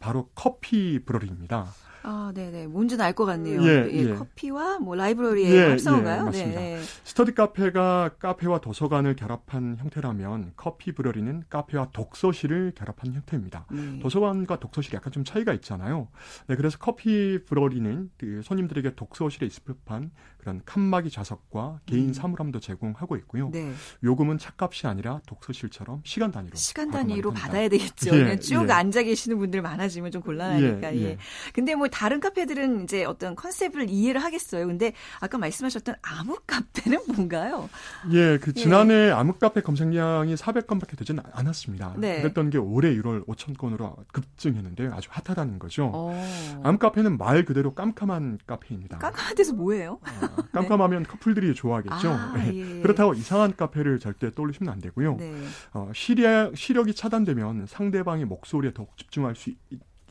바로 0.00 0.30
커피 0.34 0.98
브러리입니다. 1.04 1.68
아, 2.04 2.32
네네. 2.34 2.66
뭔지는 2.66 3.04
알 3.04 3.12
것 3.12 3.26
같네요. 3.26 3.62
예, 3.62 3.88
예, 3.92 4.08
예. 4.08 4.14
커피와 4.14 4.78
뭐 4.78 4.94
라이브러리의 4.96 5.52
예, 5.54 5.60
합성인가요? 5.70 6.20
예, 6.20 6.24
맞습니다. 6.24 6.60
네. 6.60 6.80
스터디 7.04 7.34
카페가 7.34 8.10
카페와 8.18 8.60
도서관을 8.60 9.16
결합한 9.16 9.76
형태라면 9.78 10.52
커피 10.56 10.92
브러리는 10.92 11.44
카페와 11.48 11.90
독서실을 11.92 12.72
결합한 12.74 13.12
형태입니다. 13.12 13.66
네. 13.70 13.98
도서관과 14.00 14.60
독서실이 14.60 14.96
약간 14.96 15.12
좀 15.12 15.24
차이가 15.24 15.52
있잖아요. 15.52 16.08
네, 16.46 16.56
그래서 16.56 16.78
커피 16.78 17.38
브러리는 17.44 18.10
그 18.16 18.40
손님들에게 18.42 18.94
독서실에 18.94 19.46
있을 19.46 19.62
법한 19.64 20.10
그런 20.42 20.60
칸막이 20.64 21.08
좌석과 21.08 21.82
개인 21.86 22.08
음. 22.08 22.12
사물함도 22.12 22.58
제공하고 22.58 23.14
있고요. 23.18 23.48
네. 23.50 23.72
요금은 24.02 24.38
차값이 24.38 24.88
아니라 24.88 25.20
독서실처럼 25.26 26.02
시간 26.04 26.32
단위로 26.32 26.56
시간 26.56 26.90
단위로 26.90 27.32
받아야 27.32 27.68
되겠죠. 27.68 28.12
예, 28.16 28.36
쭉 28.40 28.66
예. 28.68 28.72
앉아 28.72 29.04
계시는 29.04 29.38
분들 29.38 29.62
많아지면 29.62 30.10
좀 30.10 30.20
곤란하니까. 30.20 30.96
예, 30.96 30.98
예. 30.98 31.04
예. 31.10 31.18
근데 31.52 31.76
뭐 31.76 31.86
다른 31.86 32.18
카페들은 32.18 32.82
이제 32.82 33.04
어떤 33.04 33.36
컨셉을 33.36 33.88
이해를 33.88 34.20
하겠어요. 34.20 34.66
근데 34.66 34.94
아까 35.20 35.38
말씀하셨던 35.38 35.94
암흑 36.02 36.44
카페는 36.48 36.98
뭔가요? 37.14 37.70
예, 38.10 38.38
그 38.38 38.52
예. 38.56 38.60
지난해 38.60 39.12
암흑 39.12 39.38
카페 39.38 39.60
검색량이 39.60 40.34
400건밖에 40.34 40.98
되지는 40.98 41.22
않았습니다. 41.32 41.94
네. 41.98 42.20
그랬던 42.20 42.50
게 42.50 42.58
올해 42.58 42.92
1월 42.96 43.24
5천 43.26 43.56
건으로 43.56 43.94
급증했는데요. 44.12 44.92
아주 44.92 45.08
핫하다는 45.12 45.60
거죠. 45.60 45.88
어. 45.94 46.60
암흑 46.64 46.80
카페는 46.80 47.16
말 47.16 47.44
그대로 47.44 47.74
깜깜한 47.74 48.40
카페입니다. 48.44 48.98
깜깜한 48.98 49.36
데서 49.36 49.52
뭐예요? 49.52 50.00
어, 50.36 50.42
깜깜하면 50.52 51.04
네. 51.04 51.08
커플들이 51.08 51.54
좋아하겠죠. 51.54 52.10
아, 52.10 52.32
네. 52.36 52.54
예. 52.54 52.80
그렇다고 52.80 53.14
이상한 53.14 53.56
카페를 53.56 53.98
절대 53.98 54.30
떠올리시면 54.30 54.72
안 54.72 54.80
되고요. 54.80 55.16
네. 55.16 55.34
어, 55.72 55.90
시력, 55.94 56.56
시력이 56.56 56.94
차단되면 56.94 57.66
상대방의 57.66 58.24
목소리에 58.26 58.72
더욱 58.72 58.96
집중할 58.96 59.34
수 59.34 59.50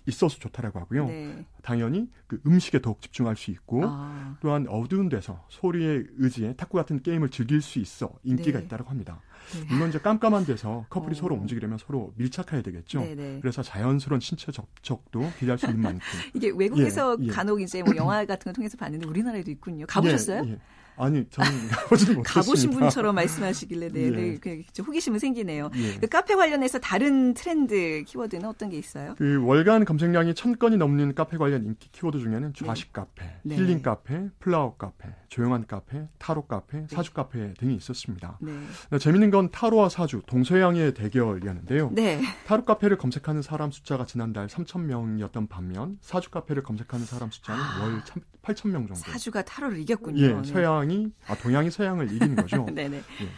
있, 0.06 0.14
있어서 0.22 0.38
좋다라고 0.40 0.80
하고요. 0.80 1.08
네. 1.08 1.46
당연히 1.62 2.10
그 2.28 2.42
음식에 2.46 2.82
더욱 2.82 3.02
집중할 3.02 3.36
수 3.36 3.52
있고 3.52 3.84
아. 3.86 4.38
또한 4.42 4.68
어두운 4.68 5.10
데서 5.10 5.46
소리의 5.50 6.06
의지에 6.18 6.54
탁구 6.56 6.78
같은 6.78 7.02
게임을 7.02 7.30
즐길 7.30 7.62
수 7.62 7.80
있어 7.80 8.12
인기가 8.24 8.60
네. 8.60 8.66
있다고 8.66 8.90
합니다. 8.90 9.22
네. 9.54 9.66
물론 9.74 9.90
이제 9.90 10.00
깜깜한 10.00 10.46
데서 10.46 10.86
커플이 10.90 11.16
어. 11.16 11.20
서로 11.20 11.36
움직이려면 11.36 11.78
서로 11.78 12.14
밀착해야 12.18 12.62
되겠죠. 12.62 13.02
네네. 13.02 13.16
네. 13.16 13.40
그래서 13.42 13.64
자연스러운 13.64 14.20
신체 14.22 14.52
접촉도 14.52 15.32
기대할 15.40 15.58
수 15.58 15.68
있는 15.68 15.82
만큼 15.82 16.02
이게 16.34 16.52
외국에서 16.56 17.18
예, 17.20 17.26
예. 17.26 17.28
간혹 17.28 17.62
이제 17.62 17.84
뭐 17.84 17.96
영화 17.98 18.26
같은 18.26 18.46
걸 18.46 18.54
통해서 18.54 18.78
봤는데 18.78 19.08
우리나라에도 19.08 19.52
있군요. 19.52 19.86
가보셨어요? 19.88 20.44
예, 20.46 20.52
예. 20.52 20.60
아니 21.02 21.26
저는 21.30 21.50
가보지는 21.70 22.16
못했습니다. 22.18 22.22
가보신 22.24 22.70
분처럼 22.72 23.16
말씀하시길래 23.16 23.90
네, 23.90 24.04
예. 24.04 24.10
네, 24.12 24.38
그 24.38 24.62
호기심은 24.84 25.18
생기네요. 25.18 25.72
예. 25.76 25.98
그 25.98 26.08
카페 26.08 26.36
관련해서 26.36 26.80
다른 26.80 27.34
트렌드 27.34 28.04
키워드는 28.06 28.48
어떤 28.48 28.70
게 28.70 28.78
있어요? 28.78 29.16
그 29.18 29.44
월간 29.44 29.86
검색량이 29.86 30.36
천 30.36 30.60
건이 30.60 30.78
넘는 30.78 31.16
카페 31.16 31.38
관련 31.38 31.66
인기 31.66 31.90
키워드 31.92 32.20
중에는 32.20 32.54
좌식 32.54 32.88
네. 32.88 32.92
카페, 32.94 33.36
네. 33.42 33.56
힐링 33.56 33.82
카페, 33.82 34.30
플라워 34.40 34.76
카페, 34.78 35.10
조용한 35.30 35.66
카페, 35.66 36.08
타로 36.20 36.46
카페, 36.46 36.82
네. 36.82 36.88
사주 36.88 37.14
카페 37.14 37.54
등이 37.56 37.76
있었습니다. 37.78 38.38
네. 38.40 38.52
네, 38.92 39.00
재밌는 39.00 39.32
건 39.32 39.50
타로와 39.50 39.90
사주 39.90 40.22
동서양의 40.28 40.94
대결이었는데요. 40.94 41.90
네. 41.94 42.22
타로 42.46 42.64
카페를 42.64 42.98
검색하는 42.98 43.42
사람 43.42 43.72
숫자가 43.72 44.06
지난달 44.06 44.48
3천 44.48 44.82
명이었던 44.82 45.48
반면 45.48 45.98
사주 46.02 46.30
카페를 46.30 46.62
검색하는 46.62 47.06
사람 47.08 47.32
숫자는 47.32 47.60
아. 47.60 47.84
월 47.84 48.04
8천 48.42 48.70
명 48.70 48.88
정도. 48.88 48.96
사주가 48.96 49.44
타로를 49.44 49.80
이겼군요. 49.80 50.22
예, 50.22 50.44
서양 50.44 50.91
이 50.92 51.12
아, 51.28 51.36
동양이 51.36 51.72
서양을 51.72 52.12
이기는 52.12 52.36
거죠. 52.36 52.66
네네. 52.74 52.98
예. 52.98 53.30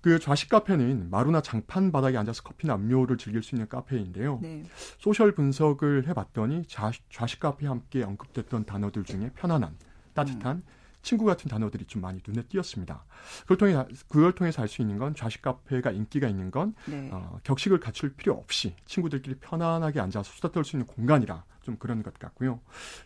그 0.00 0.18
좌식 0.18 0.50
카페는 0.50 1.08
마루나 1.10 1.40
장판 1.40 1.90
바닥에 1.90 2.18
앉아서 2.18 2.42
커피나 2.42 2.74
음료를 2.76 3.16
즐길 3.16 3.42
수 3.42 3.54
있는 3.54 3.68
카페인데요. 3.68 4.38
네. 4.42 4.62
소셜 4.98 5.32
분석을 5.32 6.06
해봤더니 6.08 6.64
좌, 6.68 6.90
좌식 7.08 7.40
카페와 7.40 7.70
함께 7.72 8.02
언급됐던 8.02 8.66
단어들 8.66 9.04
중에 9.04 9.30
편안한, 9.34 9.74
따뜻한, 10.12 10.58
음. 10.58 10.62
친구 11.04 11.24
같은 11.24 11.48
단어들이 11.48 11.84
좀 11.84 12.02
많이 12.02 12.20
눈에 12.26 12.42
띄었습니다. 12.48 13.04
그걸 13.42 13.56
통해 13.58 13.84
그걸 14.08 14.32
통해서 14.32 14.62
알 14.62 14.68
수 14.68 14.82
있는 14.82 14.98
건 14.98 15.14
좌식 15.14 15.42
카페가 15.42 15.92
인기가 15.92 16.26
있는 16.28 16.50
건 16.50 16.74
네. 16.86 17.10
어, 17.12 17.38
격식을 17.44 17.78
갖출 17.78 18.14
필요 18.14 18.34
없이 18.34 18.74
친구들끼리 18.86 19.36
편안하게 19.36 20.00
앉아서 20.00 20.32
수다 20.32 20.50
떨 20.50 20.64
수 20.64 20.74
있는 20.76 20.86
공간이라 20.86 21.44
좀 21.62 21.76
그런 21.76 22.02
것 22.02 22.18
같고요. 22.18 22.60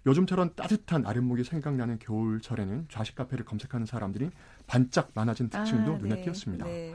요즘처럼 0.06 0.54
따뜻한 0.54 1.06
아랫목이 1.06 1.44
생각나는 1.44 1.98
겨울철에는 1.98 2.87
좌식 2.88 3.14
카페를 3.16 3.44
검색하는 3.44 3.87
사람들이 3.87 4.30
반짝 4.66 5.11
많아진 5.14 5.48
특징도 5.50 5.94
아, 5.94 5.98
눈에 5.98 6.16
네. 6.16 6.22
띄었습니다. 6.22 6.64
네. 6.66 6.94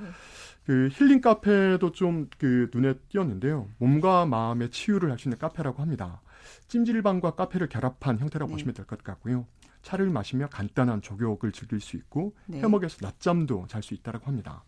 그 0.66 0.90
힐링 0.94 1.20
카페도 1.22 1.92
좀 1.92 2.30
그 2.38 2.70
눈에 2.74 2.94
띄었는데요. 3.10 3.70
몸과 3.78 4.26
마음의 4.26 4.72
치유를 4.72 5.12
할 5.12 5.20
수 5.20 5.28
있는 5.28 5.38
카페라고 5.38 5.82
합니다. 5.82 6.22
찜질방과 6.70 7.32
카페를 7.36 7.68
결합한 7.70 8.20
형태라고 8.20 8.50
네. 8.50 8.54
보시면 8.54 8.74
될 8.74 8.86
것 8.86 9.04
같고요. 9.04 9.46
차를 9.84 10.10
마시며 10.10 10.48
간단한 10.48 11.02
조격을 11.02 11.52
즐길 11.52 11.80
수 11.80 11.96
있고 11.98 12.34
네. 12.48 12.60
해먹에서 12.60 12.98
낮잠도 13.02 13.68
잘 13.68 13.84
수 13.84 13.94
있다라고 13.94 14.26
합니다. 14.26 14.64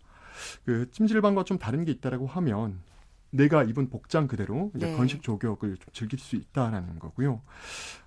그 0.65 0.91
찜질방과 0.91 1.45
좀 1.45 1.57
다른 1.57 1.85
게 1.85 1.91
있다라고 1.93 2.27
하면 2.27 2.81
내가 3.35 3.63
입은 3.63 3.89
복장 3.89 4.27
그대로 4.27 4.71
이제 4.75 4.87
네. 4.87 4.95
건식 4.95 5.21
조격을 5.21 5.77
좀 5.77 5.87
즐길 5.93 6.19
수 6.19 6.35
있다라는 6.35 6.99
거고요. 6.99 7.41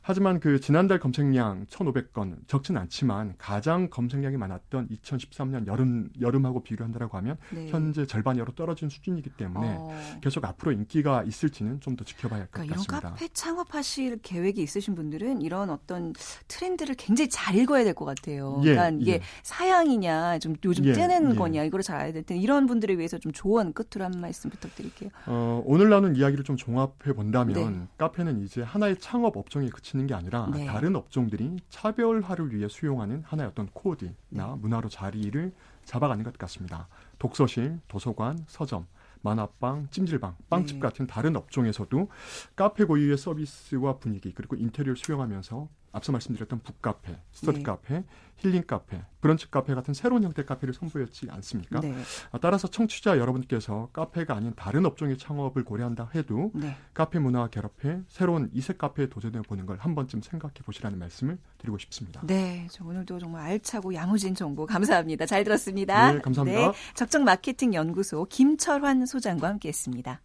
하지만 0.01 0.41
그 0.41 0.59
지난달 0.59 0.99
검색량 0.99 1.67
1,500건 1.67 2.37
적진 2.47 2.79
않지만 2.79 3.35
가장 3.37 3.91
검색량이 3.91 4.39
많았던 4.39 4.89
2013년 4.89 5.67
여름 5.67 6.09
여름하고 6.19 6.63
비교한다라고 6.63 7.19
하면 7.19 7.37
네. 7.51 7.69
현재 7.69 8.07
절반 8.07 8.39
여로 8.39 8.53
떨어진 8.55 8.89
수준이기 8.89 9.31
때문에 9.37 9.77
어. 9.79 10.19
계속 10.23 10.45
앞으로 10.47 10.73
인기가 10.73 11.23
있을지는 11.25 11.81
좀 11.81 11.99
더 11.99 12.05
지켜봐야 12.05 12.41
할것 12.43 12.53
그러니까 12.53 12.77
같습니다. 12.77 12.99
이런 13.01 13.13
카페 13.13 13.29
창업하실 13.33 14.21
계획이 14.23 14.63
있으신 14.63 14.95
분들은 14.95 15.43
이런 15.43 15.69
어떤 15.69 16.13
트렌드를 16.47 16.95
굉장히 16.95 17.29
잘 17.29 17.57
읽어야 17.57 17.83
될 17.83 17.93
것 17.95 18.05
같아요. 18.05 18.61
예, 18.65 18.75
그러니까 18.77 18.99
이게 19.03 19.13
예. 19.15 19.21
사양이냐 19.43 20.39
좀 20.39 20.55
요즘 20.65 20.85
예, 20.85 20.93
뜨는 20.93 21.33
예. 21.33 21.35
거냐 21.35 21.65
이거를 21.65 21.83
잘 21.83 21.97
알아야 21.97 22.13
될 22.13 22.23
텐데 22.23 22.41
이런 22.41 22.67
분들을 22.67 22.97
위해서 22.99 23.19
좀 23.19 23.33
조언 23.33 23.73
끝으로 23.73 24.05
한 24.05 24.13
말씀 24.21 24.49
부탁드릴게요. 24.51 25.11
어, 25.27 25.63
오늘 25.67 25.91
나눈 25.91 26.17
이야기를 26.17 26.45
좀 26.45 26.57
종합해 26.57 27.13
본다면 27.15 27.55
네. 27.55 27.89
카페는 27.99 28.43
이제 28.43 28.63
하나의 28.63 28.99
창업 28.99 29.37
업종에 29.37 29.69
그치는 29.69 30.07
게 30.07 30.15
아니라 30.15 30.49
네. 30.53 30.65
다른 30.67 30.97
업종들이 30.97 31.57
차별화를 31.69 32.55
위해 32.55 32.69
수용하는 32.69 33.23
하나의 33.27 33.51
어떤 33.51 33.67
코드나 33.73 34.17
네. 34.29 34.55
문화로 34.57 34.89
자리를 34.89 35.53
잡아가는 35.85 36.23
것 36.25 36.37
같습니다. 36.39 36.89
독서실, 37.19 37.81
도서관, 37.89 38.45
서점, 38.47 38.87
만화방, 39.23 39.89
찜질방, 39.91 40.37
빵집 40.49 40.77
네. 40.77 40.81
같은 40.81 41.07
다른 41.07 41.37
업종에서도 41.37 42.09
카페 42.57 42.85
고유의 42.85 43.17
서비스와 43.17 43.99
분위기 43.99 44.33
그리고 44.33 44.57
인테리어를 44.57 44.97
수용하면서 44.97 45.69
앞서 45.93 46.13
말씀드렸던 46.13 46.61
북카페, 46.61 47.17
스터디 47.33 47.59
네. 47.59 47.63
카페, 47.65 48.05
힐링 48.37 48.63
카페, 48.67 49.03
브런치 49.21 49.51
카페 49.51 49.75
같은 49.75 49.95
새로운 49.95 50.23
형태의 50.23 50.47
카페를 50.47 50.73
선보였지 50.75 51.27
않습니까? 51.31 51.81
네. 51.81 51.93
아, 52.31 52.39
따라서 52.39 52.69
청취자 52.69 53.19
여러분께서 53.19 53.89
카페가 53.93 54.35
아닌 54.37 54.53
다른 54.55 54.87
업종의 54.87 55.19
창업을 55.19 55.65
고려한다 55.65 56.11
해도 56.15 56.53
네. 56.55 56.77
카페 56.95 57.19
문화와 57.19 57.49
결합해 57.49 58.03
새로운 58.07 58.49
이색 58.53 58.79
카페에 58.79 59.07
도전해 59.09 59.41
보는 59.43 59.67
걸 59.67 59.79
한 59.79 59.95
번쯤 59.95 60.23
생각해 60.23 60.55
보시라는 60.65 60.99
말씀을 60.99 61.39
드리고 61.59 61.79
싶습니다. 61.79 62.21
네, 62.27 62.67
오늘도 62.83 63.19
정말 63.21 63.45
알차고 63.47 63.95
야무진 63.95 64.35
정보 64.35 64.67
감사합니다. 64.67 65.25
잘 65.27 65.45
들었습니다. 65.45 66.13
네, 66.13 66.19
감사합니다. 66.21 66.59
네, 66.59 66.73
적정 66.95 67.25
마케팅 67.25 67.75
연구소 67.75 68.27
김철환 68.27 69.07
소장과 69.07 69.49
함께했습니다. 69.49 70.21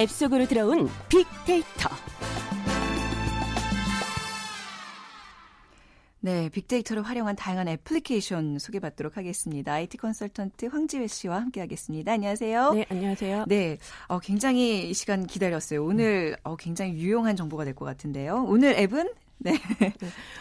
앱 0.00 0.08
속으로 0.10 0.46
들어온 0.46 0.88
빅데이터. 1.10 1.90
네, 6.22 6.48
빅데이터를 6.50 7.02
활용한 7.02 7.36
다양한 7.36 7.66
애플리케이션 7.68 8.58
소개받도록 8.58 9.16
하겠습니다. 9.18 9.72
IT 9.74 9.96
컨설턴트 9.98 10.66
황지회 10.66 11.06
씨와 11.06 11.36
함께하겠습니다. 11.40 12.12
안녕하세요. 12.12 12.72
네, 12.72 12.86
안녕하세요. 12.90 13.44
네, 13.48 13.76
어, 14.08 14.18
굉장히 14.20 14.88
이 14.90 14.94
시간 14.94 15.26
기다렸어요. 15.26 15.82
오늘 15.84 16.36
어, 16.44 16.56
굉장히 16.56 16.92
유용한 16.94 17.36
정보가 17.36 17.64
될 17.64 17.74
것 17.74 17.84
같은데요. 17.86 18.44
오늘 18.48 18.78
앱은 18.78 19.10
네. 19.42 19.58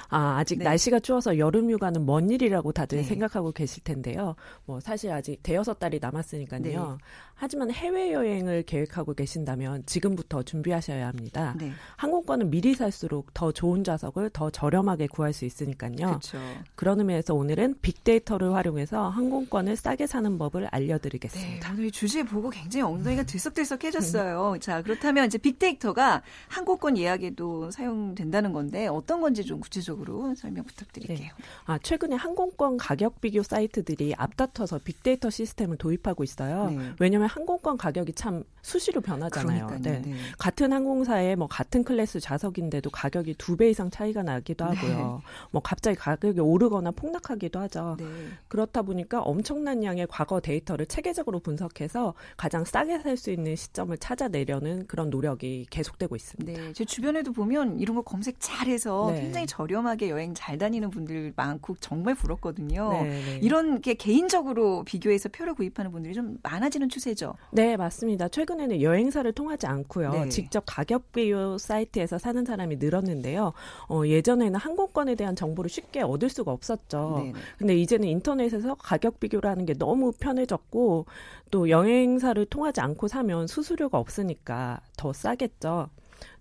아, 0.09 0.37
아직 0.37 0.57
네. 0.57 0.65
날씨가 0.65 0.99
추워서 0.99 1.37
여름 1.37 1.71
휴가는 1.71 2.05
먼 2.05 2.29
일이라고 2.29 2.73
다들 2.73 2.97
네. 2.99 3.03
생각하고 3.03 3.53
계실 3.53 3.83
텐데요. 3.83 4.35
뭐 4.65 4.79
사실 4.81 5.11
아직 5.11 5.41
대여섯 5.41 5.79
달이 5.79 5.99
남았으니까요. 6.01 6.61
네. 6.61 7.05
하지만 7.33 7.71
해외 7.71 8.11
여행을 8.11 8.63
계획하고 8.63 9.13
계신다면 9.13 9.85
지금부터 9.85 10.43
준비하셔야 10.43 11.07
합니다. 11.07 11.55
네. 11.57 11.71
항공권은 11.95 12.49
미리 12.49 12.73
살수록 12.73 13.33
더 13.33 13.53
좋은 13.53 13.85
좌석을 13.85 14.31
더 14.31 14.49
저렴하게 14.49 15.07
구할 15.07 15.31
수 15.31 15.45
있으니까요. 15.45 15.95
그렇죠. 15.95 16.37
그런 16.75 16.99
의미에서 16.99 17.33
오늘은 17.33 17.75
빅데이터를 17.81 18.53
활용해서 18.53 19.07
항공권을 19.07 19.77
싸게 19.77 20.07
사는 20.07 20.37
법을 20.37 20.67
알려드리겠습니다. 20.69 21.69
네, 21.69 21.73
오늘 21.73 21.91
주제 21.91 22.23
보고 22.23 22.49
굉장히 22.49 22.83
엉덩이가 22.83 23.23
들썩들썩해졌어요. 23.23 24.57
자, 24.59 24.81
그렇다면 24.81 25.27
이제 25.27 25.37
빅데이터가 25.37 26.21
항공권 26.49 26.97
예약에도 26.97 27.71
사용된다는 27.71 28.51
건데 28.51 28.88
어떤 28.89 29.21
건지 29.21 29.43
좀 29.45 29.59
구체적으로 29.59 30.33
설명 30.35 30.65
부탁드릴게요. 30.65 31.17
네. 31.17 31.31
아, 31.65 31.77
최근에 31.77 32.15
항공권 32.15 32.77
가격 32.77 33.21
비교 33.21 33.43
사이트들이 33.43 34.15
앞다퉈서 34.17 34.79
빅데이터 34.79 35.29
시스템을 35.29 35.77
도입하고 35.77 36.23
있어요. 36.23 36.69
네. 36.71 36.93
왜냐하면 36.99 37.29
항공권 37.29 37.77
가격이 37.77 38.13
참 38.13 38.43
수시로 38.61 39.01
변하잖아요. 39.01 39.79
네. 39.81 40.01
네. 40.01 40.15
같은 40.37 40.73
항공사에 40.73 41.35
뭐 41.35 41.47
같은 41.47 41.83
클래스 41.83 42.19
좌석인데도 42.19 42.89
가격이 42.89 43.35
두 43.37 43.59
배 43.59 43.69
이상 43.69 43.89
차이가 43.91 44.23
나기도 44.23 44.65
네. 44.69 44.75
하고요. 44.75 45.21
뭐 45.51 45.61
갑자기 45.61 45.97
가격이 45.97 46.39
오르거나 46.39 46.91
폭락하기도 46.91 47.59
하죠. 47.59 47.97
네. 47.99 48.05
그렇다 48.47 48.83
보니까 48.83 49.21
엄청난 49.21 49.83
양의 49.83 50.07
과거 50.09 50.39
데이터를 50.39 50.85
체계적으로 50.85 51.39
분석해서 51.39 52.13
가장 52.37 52.63
싸게 52.63 52.99
살 52.99 53.17
수 53.17 53.31
있는 53.31 53.57
시점을 53.57 53.97
찾아내려는 53.97 54.87
그런 54.87 55.09
노력이 55.09 55.65
계속되고 55.69 56.15
있습니다. 56.15 56.61
네. 56.61 56.71
제 56.73 56.85
주변에도 56.85 57.33
보면 57.33 57.79
이런 57.79 57.97
거 57.97 58.01
검색 58.01 58.35
잘해서 58.39 58.78
네. 59.11 59.21
굉장히 59.21 59.47
저렴하게 59.47 60.09
여행 60.09 60.33
잘 60.33 60.57
다니는 60.57 60.89
분들 60.89 61.33
많고 61.35 61.75
정말 61.79 62.15
부럽거든요. 62.15 62.91
네, 62.91 63.39
이런 63.41 63.81
게 63.81 63.93
개인적으로 63.93 64.83
비교해서 64.83 65.29
표를 65.29 65.53
구입하는 65.53 65.91
분들이 65.91 66.13
좀 66.13 66.37
많아지는 66.43 66.89
추세죠. 66.89 67.35
네, 67.51 67.77
맞습니다. 67.77 68.27
최근에는 68.27 68.81
여행사를 68.81 69.31
통하지 69.33 69.67
않고요. 69.67 70.11
네. 70.11 70.29
직접 70.29 70.63
가격 70.65 71.11
비교 71.11 71.57
사이트에서 71.57 72.17
사는 72.17 72.43
사람이 72.45 72.77
늘었는데요. 72.77 73.53
어, 73.89 74.01
예전에는 74.05 74.59
항공권에 74.59 75.15
대한 75.15 75.35
정보를 75.35 75.69
쉽게 75.69 76.01
얻을 76.01 76.29
수가 76.29 76.51
없었죠. 76.51 77.21
네, 77.23 77.31
네 77.31 77.39
근데 77.57 77.75
이제는 77.75 78.07
인터넷에서 78.07 78.75
가격 78.75 79.19
비교를 79.19 79.49
하는 79.49 79.65
게 79.65 79.73
너무 79.73 80.11
편해졌고 80.11 81.05
또 81.51 81.69
여행사를 81.69 82.43
통하지 82.45 82.81
않고 82.81 83.07
사면 83.07 83.47
수수료가 83.47 83.97
없으니까 83.97 84.81
더 84.97 85.13
싸겠죠. 85.13 85.89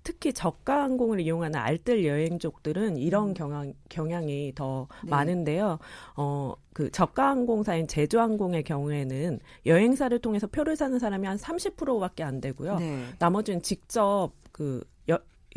특히 0.02 0.32
저가 0.32 0.82
항공을 0.84 1.20
이용하는 1.20 1.58
알뜰 1.58 2.04
여행족들은 2.04 2.96
이런 2.96 3.30
음. 3.30 3.34
경향, 3.34 3.74
경향이 3.88 4.52
더 4.54 4.88
네. 5.04 5.10
많은데요. 5.10 5.78
어, 6.16 6.54
그 6.72 6.90
저가 6.90 7.30
항공사인 7.30 7.86
제주항공의 7.86 8.64
경우에는 8.64 9.40
여행사를 9.66 10.18
통해서 10.20 10.46
표를 10.46 10.76
사는 10.76 10.98
사람이 10.98 11.26
한 11.26 11.36
30%밖에 11.36 12.22
안 12.22 12.40
되고요. 12.40 12.76
네. 12.76 13.04
나머지는 13.18 13.62
직접 13.62 14.32
그 14.52 14.82
여, 14.82 14.97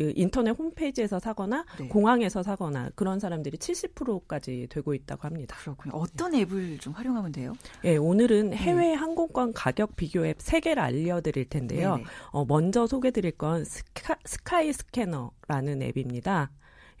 그 0.02 0.12
인터넷 0.16 0.50
홈페이지에서 0.50 1.20
사거나 1.20 1.64
네. 1.78 1.86
공항에서 1.86 2.42
사거나 2.42 2.90
그런 2.96 3.20
사람들이 3.20 3.56
70%까지 3.56 4.66
되고 4.68 4.94
있다고 4.94 5.22
합니다. 5.22 5.56
그렇군요. 5.60 5.94
어떤 5.94 6.34
앱을 6.34 6.78
좀 6.78 6.92
활용하면 6.92 7.30
돼요? 7.30 7.52
예, 7.84 7.92
네, 7.92 7.96
오늘은 7.98 8.52
해외 8.52 8.94
항공권 8.94 9.52
가격 9.52 9.94
비교 9.94 10.26
앱 10.26 10.38
3개를 10.38 10.78
알려드릴 10.78 11.48
텐데요. 11.48 12.00
어, 12.30 12.44
먼저 12.44 12.88
소개드릴 12.88 13.32
건 13.32 13.64
스카, 13.64 14.16
스카이 14.24 14.72
스캐너라는 14.72 15.82
앱입니다. 15.82 16.50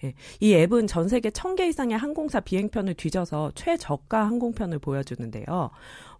예, 0.04 0.14
이 0.38 0.54
앱은 0.54 0.86
전 0.86 1.08
세계 1.08 1.30
1000개 1.30 1.68
이상의 1.68 1.98
항공사 1.98 2.38
비행편을 2.38 2.94
뒤져서 2.94 3.52
최저가 3.56 4.26
항공편을 4.26 4.78
보여주는데요. 4.78 5.70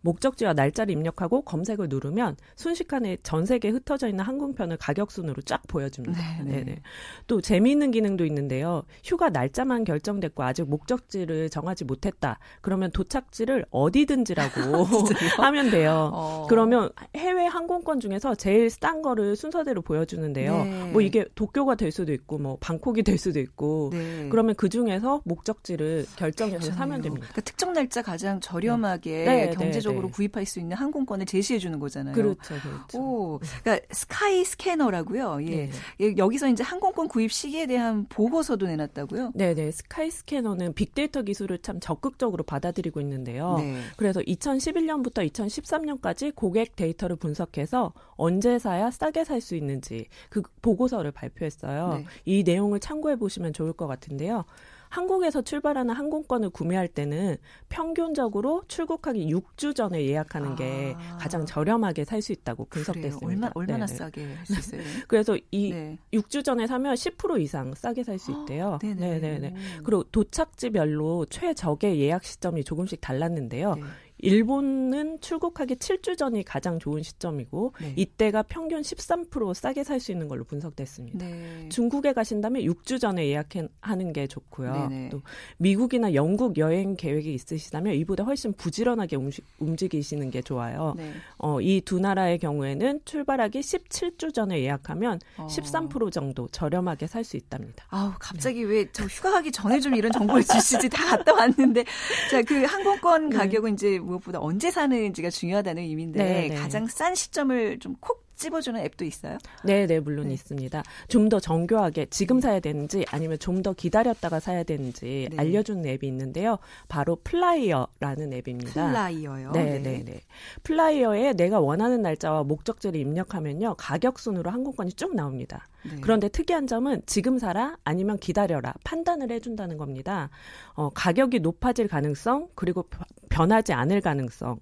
목적지와 0.03 0.53
날짜를 0.53 0.93
입력하고 0.93 1.43
검색을 1.43 1.89
누르면 1.89 2.37
순식간에 2.57 3.17
전 3.23 3.47
세계에 3.47 3.71
흩어져 3.71 4.09
있는 4.09 4.25
항공편을 4.25 4.77
가격 4.77 5.11
순으로 5.11 5.43
쫙 5.43 5.63
보여줍니다. 5.69 6.45
네네. 6.45 6.65
네네. 6.65 6.83
또 7.27 7.41
재미있는 7.41 7.91
기능도 7.91 8.25
있는데요. 8.27 8.83
휴가 9.05 9.31
날짜만 9.31 9.85
결정됐고 9.85 10.43
아직 10.43 10.69
목적지를 10.69 11.51
정하지 11.51 11.85
못했다. 11.85 12.39
그러면 12.61 12.91
도착지를 12.91 13.65
어디든지라고 13.71 14.61
하면 15.39 15.71
돼요. 15.71 16.11
어. 16.13 16.47
그러면 16.49 16.91
해외 17.17 17.47
항공권 17.47 18.01
중에서 18.01 18.35
제일 18.35 18.69
싼 18.71 19.03
거를 19.03 19.37
순서대로 19.37 19.83
보여주는데요. 19.83 20.65
네. 20.65 20.93
뭐 20.93 21.01
이게 21.01 21.25
도쿄가 21.35 21.77
될 21.77 21.93
수도 21.93 22.13
있고 22.13 22.39
뭐 22.39 22.59
방콕이 22.61 23.03
될 23.03 23.19
수도 23.19 23.41
있고 23.41 23.91
네. 23.93 24.29
그러면 24.31 24.55
그 24.57 24.69
중에서 24.69 25.23
목적지를 25.25 26.07
결정해서 26.17 26.73
사면 26.73 27.01
됩니다. 27.01 27.29
그러니까 27.31 27.41
특정 27.43 27.73
날짜 27.73 28.03
가장 28.03 28.41
저렴하게 28.41 29.25
네. 29.25 29.51
경제적으로 29.51 29.92
즉흥적으로 29.93 30.09
네네. 30.09 30.13
구입할 30.13 30.47
수 30.47 30.59
있는 30.59 30.77
항공권을 30.77 31.27
제시해 31.27 31.59
주는 31.59 31.79
거잖아요. 31.79 32.15
그렇죠, 32.15 32.55
그렇죠. 32.61 32.99
오, 32.99 33.41
그러니까 33.63 33.87
Skyscanner라고요. 33.93 35.39
예. 35.43 35.71
네. 35.99 36.17
여기서 36.17 36.49
이제 36.49 36.63
항공권 36.63 37.09
구입 37.09 37.33
시기에 37.33 37.67
대한 37.67 38.07
보고서도 38.09 38.67
내놨다고요? 38.67 39.33
네, 39.35 39.55
네. 39.55 39.71
Skyscanner는 39.71 40.75
빅데이터 40.75 41.23
기술을 41.23 41.59
참 41.59 41.81
적극적으로 41.81 42.45
받아들이고 42.45 43.01
있는데요. 43.01 43.57
네. 43.59 43.81
그래서 43.97 44.21
2011년부터 44.21 45.29
2013년까지 45.31 46.35
고객 46.35 46.77
데이터를 46.77 47.17
분석해서 47.17 47.93
언제 48.17 48.59
사야 48.59 48.91
싸게 48.91 49.25
살 49.25 49.43
수 49.43 49.57
있는지 49.57 50.07
그 50.29 50.41
보고서를 50.63 51.11
발표했어요. 51.11 51.95
네. 51.95 52.05
이 52.25 52.45
내용을 52.45 52.79
참고해 52.79 53.17
보시면 53.17 53.53
좋을 53.53 53.73
것 53.73 53.89
같은데요. 53.89 54.45
한국에서 54.93 55.41
출발하는 55.41 55.95
항공권을 55.95 56.51
구매할 56.51 56.87
때는 56.87 57.39
평균적으로 57.71 58.63
출국하기 58.69 59.27
6주 59.33 59.75
전에 59.75 60.05
예약하는 60.05 60.55
게 60.55 60.97
아. 60.99 61.17
가장 61.17 61.47
저렴하게 61.47 62.05
살 62.05 62.21
수 62.21 62.31
있다고 62.33 62.67
분석됐습니다. 62.67 63.27
얼마, 63.27 63.51
얼마나 63.55 63.87
네네. 63.87 63.99
싸게 63.99 64.35
할 64.35 64.47
수 64.47 64.53
있어요? 64.53 64.83
그래서 65.09 65.37
이 65.51 65.71
네. 65.73 65.99
6주 66.13 66.45
전에 66.45 66.67
사면 66.67 66.95
10% 66.95 67.41
이상 67.41 67.75
싸게 67.75 68.05
살 68.05 68.19
수 68.19 68.33
있대요. 68.33 68.79
네네. 68.83 69.19
네네. 69.21 69.55
그리고 69.83 70.05
도착지별로 70.05 71.25
최적의 71.31 71.99
예약 71.99 72.23
시점이 72.25 72.63
조금씩 72.63 73.01
달랐는데요. 73.01 73.75
네. 73.77 73.83
일본은 74.23 75.21
출국하기 75.21 75.75
7주 75.77 76.17
전이 76.17 76.45
가장 76.45 76.79
좋은 76.79 77.03
시점이고 77.03 77.75
네. 77.81 77.93
이때가 77.97 78.45
평균 78.45 78.81
13% 78.81 79.53
싸게 79.53 79.83
살 79.85 80.01
수 80.01 80.11
있는 80.11 80.27
걸로 80.27 80.43
분석됐습니다. 80.45 81.19
네. 81.19 81.69
중국에 81.69 82.13
가신다면 82.13 82.63
6주 82.63 83.01
전에 83.01 83.27
예약하는 83.29 84.13
게 84.13 84.27
좋고요. 84.27 84.89
네네. 84.89 85.09
또 85.11 85.23
미국이나 85.59 86.15
영국 86.15 86.57
여행 86.59 86.97
계획이 86.97 87.33
있으시다면 87.35 87.95
이보다 87.95 88.25
훨씬 88.25 88.53
부지런하게 88.55 89.17
움직, 89.17 89.95
이시는게 89.95 90.43
좋아요. 90.43 90.95
네. 90.97 91.13
어, 91.39 91.61
이 91.61 91.83
두 91.85 91.99
나라의 91.99 92.39
경우에는 92.39 93.01
출발하기 93.05 93.61
17주 93.61 94.33
전에 94.33 94.61
예약하면 94.63 95.19
어. 95.37 95.47
13% 95.51 96.11
정도 96.13 96.47
저렴하게 96.49 97.07
살 97.09 97.23
수 97.25 97.37
있답니다. 97.37 97.85
아우 97.91 98.13
갑자기 98.19 98.61
네. 98.63 98.67
왜저 98.67 99.05
휴가 99.05 99.33
가기 99.33 99.51
전에 99.53 99.79
좀 99.81 99.95
이런 99.95 100.11
정보를 100.13 100.43
주시지 100.47 100.89
다 100.89 101.17
갔다 101.17 101.33
왔는데 101.35 101.85
자그 102.31 102.65
항공권 102.65 103.29
네. 103.31 103.37
가격은 103.37 103.75
이제 103.75 103.99
무엇보다 104.13 104.41
언제 104.41 104.71
사는지가 104.71 105.31
중요하다는 105.31 105.83
의미인데 105.83 106.23
네, 106.23 106.49
네. 106.49 106.55
가장 106.55 106.87
싼 106.87 107.15
시점을 107.15 107.79
좀 107.79 107.97
콕 108.01 108.23
집어주는 108.43 108.79
앱도 108.81 109.05
있어요? 109.05 109.39
네, 109.65 109.87
네, 109.87 110.01
물론 110.01 110.29
네. 110.29 110.35
있습니다. 110.35 110.83
좀 111.09 111.29
더 111.29 111.41
정교하게 111.41 112.07
지금 112.11 112.41
사야 112.41 112.61
되는지 112.61 113.07
아니면 113.11 113.39
좀 113.39 113.63
더 113.63 113.73
기다렸다가 113.73 114.41
사야 114.41 114.65
되는지 114.65 115.29
네. 115.31 115.37
알려주는 115.39 115.87
앱이 115.87 116.07
있는데요. 116.09 116.59
바로 116.89 117.17
Flyr라는 117.23 118.33
앱입니다. 118.33 118.89
Flyr요? 118.89 119.53
네, 119.53 119.65
네, 119.65 119.79
네, 119.79 120.05
네. 120.05 120.21
Flyr에 120.65 121.35
내가 121.35 121.61
원하는 121.61 122.03
날짜와 122.03 122.43
목적지를 122.45 122.99
입력하면요. 122.99 123.77
가격 123.79 124.19
순으로 124.19 124.51
항공권이 124.51 124.93
쭉 124.95 125.15
나옵니다. 125.15 125.67
네. 125.85 125.97
그런데 126.01 126.29
특이한 126.29 126.67
점은 126.67 127.03
지금 127.07 127.39
사라 127.39 127.77
아니면 127.85 128.19
기다려라 128.19 128.75
판단을 128.85 129.31
해준다는 129.31 129.77
겁니다. 129.79 130.31
어, 130.75 130.91
가격이 130.91 131.41
높아질 131.41 131.87
가능성 131.89 132.49
그리고 132.55 132.85
변하지 133.29 133.73
않을 133.73 134.01
가능성 134.01 134.59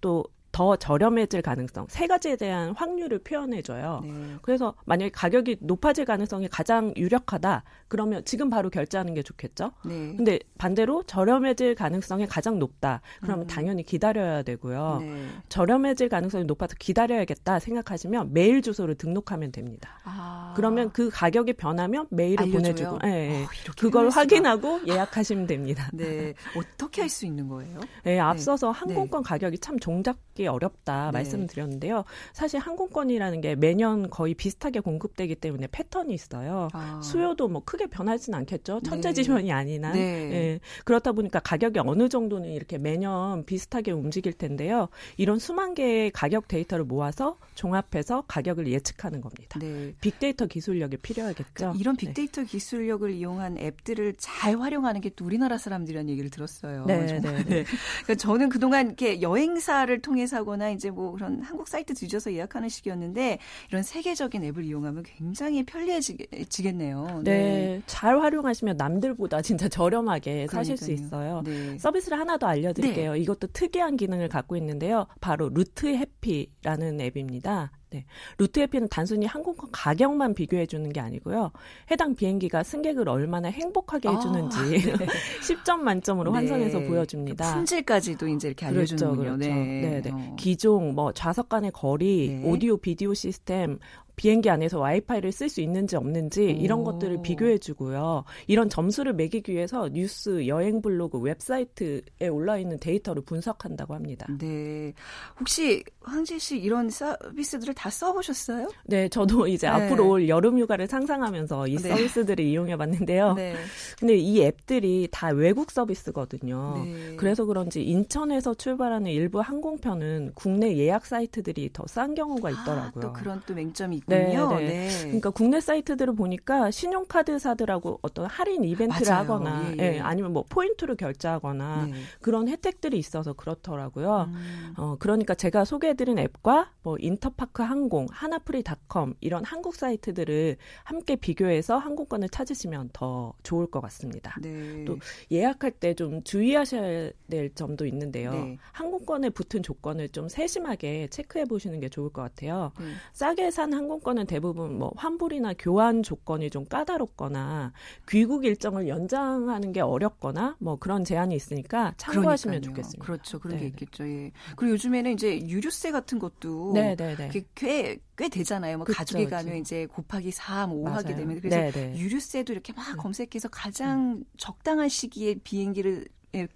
또 0.00 0.24
더 0.54 0.76
저렴해질 0.76 1.42
가능성 1.42 1.86
세 1.90 2.06
가지에 2.06 2.36
대한 2.36 2.70
확률을 2.76 3.18
표현해줘요. 3.18 4.02
네. 4.04 4.36
그래서 4.40 4.74
만약에 4.84 5.10
가격이 5.10 5.56
높아질 5.60 6.04
가능성이 6.04 6.46
가장 6.48 6.94
유력하다 6.96 7.64
그러면 7.88 8.24
지금 8.24 8.50
바로 8.50 8.70
결제하는 8.70 9.14
게 9.14 9.22
좋겠죠. 9.24 9.72
네. 9.84 10.14
근데 10.16 10.38
반대로 10.56 11.02
저렴해질 11.08 11.74
가능성이 11.74 12.26
가장 12.26 12.60
높다 12.60 13.00
그러면 13.20 13.46
음. 13.46 13.48
당연히 13.48 13.82
기다려야 13.82 14.44
되고요. 14.44 14.98
네. 15.00 15.26
저렴해질 15.48 16.08
가능성이 16.08 16.44
높아서 16.44 16.76
기다려야겠다 16.78 17.58
생각하시면 17.58 18.32
메일 18.32 18.62
주소를 18.62 18.94
등록하면 18.94 19.50
됩니다. 19.50 19.98
아. 20.04 20.52
그러면 20.54 20.92
그 20.92 21.10
가격이 21.10 21.54
변하면 21.54 22.06
메일을 22.10 22.44
알려줘요? 22.44 22.62
보내주고 22.62 22.98
네. 23.00 23.42
어, 23.42 23.48
그걸 23.76 24.08
확인하고 24.08 24.82
예약하시면 24.86 25.48
됩니다. 25.48 25.90
네. 25.92 26.34
어떻게 26.56 27.00
할 27.02 27.14
수 27.14 27.26
있는 27.26 27.48
거예요? 27.48 27.80
네, 28.02 28.18
앞서서 28.18 28.72
네. 28.72 28.78
항공권 28.78 29.22
가격이 29.22 29.58
참 29.58 29.78
종잡기 29.78 30.43
하기 30.44 30.48
어렵다 30.48 31.06
네. 31.06 31.12
말씀드렸는데요. 31.12 32.04
사실 32.32 32.60
항공권이라는 32.60 33.40
게 33.40 33.54
매년 33.56 34.10
거의 34.10 34.34
비슷하게 34.34 34.80
공급되기 34.80 35.34
때문에 35.36 35.66
패턴이 35.72 36.14
있어요. 36.14 36.68
아. 36.72 37.00
수요도 37.02 37.48
뭐 37.48 37.62
크게 37.64 37.86
변하지는 37.86 38.38
않겠죠. 38.40 38.80
천재지변이 38.84 39.46
네. 39.46 39.52
아니나. 39.52 39.92
네. 39.92 40.00
예. 40.00 40.60
그렇다 40.84 41.12
보니까 41.12 41.40
가격이 41.40 41.80
어느 41.80 42.08
정도는 42.08 42.50
이렇게 42.50 42.78
매년 42.78 43.44
비슷하게 43.44 43.92
움직일 43.92 44.34
텐데요. 44.34 44.88
이런 45.16 45.38
수만 45.38 45.74
개의 45.74 46.10
가격 46.10 46.46
데이터를 46.46 46.84
모아서 46.84 47.38
종합해서 47.54 48.24
가격을 48.28 48.68
예측하는 48.68 49.20
겁니다. 49.20 49.58
네. 49.58 49.94
빅데이터 50.00 50.46
기술력이 50.46 50.98
필요하겠죠. 50.98 51.44
그러니까 51.54 51.80
이런 51.80 51.96
네. 51.96 52.06
빅데이터 52.06 52.44
기술력을 52.44 53.10
이용한 53.10 53.58
앱들을 53.58 54.14
잘 54.18 54.60
활용하는 54.60 55.00
게또 55.00 55.24
우리나라 55.24 55.58
사람들이라는 55.58 56.10
얘기를 56.10 56.30
들었어요. 56.30 56.84
네, 56.86 57.06
네, 57.06 57.20
네. 57.20 57.64
그러니까 58.04 58.14
저는 58.16 58.48
그동안 58.48 58.86
이렇게 58.86 59.22
여행사를 59.22 60.00
통해서 60.00 60.33
사거나 60.34 60.70
이제 60.70 60.90
뭐 60.90 61.12
그런 61.12 61.40
한국 61.42 61.68
사이트 61.68 61.94
뒤져서 61.94 62.32
예약하는 62.32 62.68
식이었는데 62.68 63.38
이런 63.68 63.82
세계적인 63.84 64.42
앱을 64.42 64.64
이용하면 64.64 65.04
굉장히 65.04 65.64
편리해지겠네요. 65.64 67.20
네. 67.22 67.34
네. 67.34 67.82
잘 67.86 68.18
활용하시면 68.18 68.76
남들보다 68.76 69.42
진짜 69.42 69.68
저렴하게 69.68 70.46
그러니까요. 70.46 70.58
사실 70.58 70.76
수 70.76 70.90
있어요. 70.90 71.42
네. 71.44 71.78
서비스를 71.78 72.18
하나 72.18 72.36
더 72.36 72.48
알려드릴게요. 72.48 73.12
네. 73.12 73.18
이것도 73.20 73.48
특이한 73.48 73.96
기능을 73.96 74.28
갖고 74.28 74.56
있는데요. 74.56 75.06
바로 75.20 75.48
루트 75.48 75.86
해피라는 75.86 77.00
앱입니다. 77.00 77.70
네. 77.94 78.04
Routehappy는 78.38 78.88
단순히 78.88 79.24
항공권 79.26 79.70
가격만 79.70 80.34
비교해 80.34 80.66
주는 80.66 80.92
게 80.92 80.98
아니고요. 80.98 81.52
해당 81.92 82.16
비행기가 82.16 82.64
승객을 82.64 83.08
얼마나 83.08 83.48
행복하게 83.48 84.08
해주는지 84.08 84.58
아, 84.58 84.96
네. 84.96 85.06
10점 85.40 85.78
만점으로 85.78 86.32
네. 86.32 86.38
환산해서 86.38 86.80
보여줍니다. 86.80 87.46
그 87.46 87.54
품질까지도 87.54 88.26
이제 88.26 88.48
이렇게 88.48 88.66
알려주는군요. 88.66 89.16
그렇죠, 89.16 89.38
그렇죠. 89.38 89.54
네. 89.54 89.80
네, 89.80 90.02
네. 90.02 90.10
어. 90.12 90.36
기종, 90.36 90.94
뭐 90.94 91.12
좌석 91.12 91.48
간의 91.48 91.70
거리, 91.70 92.40
네. 92.42 92.50
오디오, 92.50 92.76
비디오 92.76 93.14
시스템, 93.14 93.78
비행기 94.16 94.50
안에서 94.50 94.78
와이파이를 94.78 95.32
쓸 95.32 95.48
수 95.48 95.60
있는지 95.60 95.96
없는지 95.96 96.44
이런 96.44 96.80
오. 96.80 96.84
것들을 96.84 97.22
비교해 97.22 97.58
주고요. 97.58 98.24
이런 98.46 98.68
점수를 98.68 99.12
매기기 99.14 99.52
위해서 99.52 99.88
뉴스, 99.88 100.46
여행 100.46 100.82
블로그, 100.82 101.18
웹사이트에 101.18 102.28
올라 102.30 102.58
있는 102.58 102.78
데이터를 102.78 103.22
분석한다고 103.22 103.94
합니다. 103.94 104.26
네. 104.38 104.92
혹시 105.40 105.82
황진 106.02 106.38
씨 106.38 106.58
이런 106.58 106.90
서비스들을 106.90 107.74
다 107.74 107.90
써보셨어요? 107.90 108.68
네, 108.84 109.08
저도 109.08 109.46
이제 109.48 109.66
네. 109.66 109.72
앞으로 109.72 110.08
올 110.10 110.28
여름 110.28 110.58
휴가를 110.58 110.86
상상하면서 110.86 111.68
이 111.68 111.76
네. 111.76 111.88
서비스들을 111.90 112.44
이용해 112.44 112.76
봤는데요. 112.76 113.34
네. 113.34 113.54
근데 113.98 114.16
이 114.16 114.42
앱들이 114.42 115.08
다 115.10 115.28
외국 115.28 115.70
서비스거든요. 115.70 116.82
네. 116.84 117.16
그래서 117.16 117.44
그런지 117.44 117.82
인천에서 117.82 118.54
출발하는 118.54 119.10
일부 119.10 119.40
항공편은 119.40 120.32
국내 120.34 120.76
예약 120.76 121.06
사이트들이 121.06 121.70
더 121.72 121.84
싼 121.86 122.14
경우가 122.14 122.50
있더라고요. 122.50 122.92
아, 122.96 123.00
또 123.00 123.12
그런 123.12 123.40
또 123.46 123.54
맹점이 123.54 123.96
있군요. 124.08 124.56
네, 124.58 124.66
네. 124.66 124.88
네. 124.88 125.02
그러니까 125.04 125.30
국내 125.30 125.60
사이트들을 125.60 126.14
보니까 126.14 126.70
신용카드사들하고 126.70 128.00
어떤 128.02 128.26
할인 128.26 128.64
이벤트를 128.64 129.06
맞아요. 129.08 129.22
하거나 129.22 129.72
예, 129.72 129.76
예. 129.82 129.94
예, 129.96 130.00
아니면 130.00 130.32
뭐 130.32 130.44
포인트를 130.48 130.96
결제하거나 130.96 131.86
네. 131.86 131.92
그런 132.20 132.48
혜택들이 132.48 132.98
있어서 132.98 133.32
그렇더라고요. 133.32 134.28
음. 134.28 134.74
어, 134.76 134.96
그러니까 134.98 135.34
제가 135.34 135.64
소개해드린 135.64 136.18
앱과 136.18 136.72
뭐 136.82 136.96
인터파크 137.00 137.62
항공, 137.62 138.06
하나프리닷컴 138.10 139.14
이런 139.20 139.42
한국 139.44 139.74
사이트들을 139.74 140.56
함께 140.84 141.16
비교해서 141.16 141.78
항공권을 141.78 142.28
찾으시면 142.28 142.90
더 142.92 143.32
좋을 143.42 143.66
것 143.68 143.80
같습니다. 143.80 144.36
네. 144.42 144.84
또 144.84 144.98
예약할 145.32 145.70
때 145.70 145.94
좀 145.94 146.22
주의하셔야 146.24 147.10
될 147.30 147.54
점도 147.54 147.86
있는데요. 147.86 148.32
네. 148.32 148.58
항공권에 148.72 149.30
붙은 149.30 149.62
조건을 149.62 150.08
좀 150.08 150.28
세심하게 150.28 151.06
체크해 151.08 151.44
보시는 151.44 151.78
게 151.80 151.88
좋을 151.88 152.10
것 152.10 152.22
같아요. 152.22 152.72
네. 152.80 152.86
싸게 153.12 153.50
산 153.52 153.72
항공 153.72 153.93
항공권은 153.94 154.26
대부분 154.26 154.78
뭐 154.78 154.92
환불이나 154.96 155.54
교환 155.58 156.02
조건이 156.02 156.50
좀 156.50 156.64
까다롭거나 156.64 157.72
귀국 158.08 158.44
일정을 158.44 158.88
연장하는 158.88 159.72
게 159.72 159.80
어렵거나 159.80 160.56
뭐 160.58 160.76
그런 160.76 161.04
제한이 161.04 161.34
있으니까 161.36 161.94
참고하시면 161.96 162.60
그러니까요. 162.60 162.74
좋겠습니다. 162.74 163.04
그렇죠. 163.04 163.38
그런 163.38 163.56
네게 163.56 163.66
있겠죠. 163.68 164.08
예. 164.08 164.32
그리고 164.56 164.74
요즘에는 164.74 165.12
이제 165.12 165.40
유류세 165.40 165.92
같은 165.92 166.18
것도 166.18 166.72
네네네. 166.74 167.30
꽤, 167.54 167.98
꽤 168.16 168.28
되잖아요. 168.28 168.78
뭐 168.78 168.84
그쵸, 168.84 168.96
가족이 168.98 169.26
가면 169.26 169.46
그쵸. 169.46 169.60
이제 169.60 169.86
곱하기 169.86 170.30
4, 170.32 170.66
뭐5 170.66 170.84
하게 170.90 171.14
되면 171.14 171.40
그래서 171.40 171.56
네네. 171.72 171.96
유류세도 171.96 172.52
이렇게 172.52 172.72
막 172.72 172.96
검색해서 172.96 173.48
가장 173.50 174.16
음. 174.18 174.24
적당한 174.36 174.88
시기에 174.88 175.34
비행기를 175.44 176.06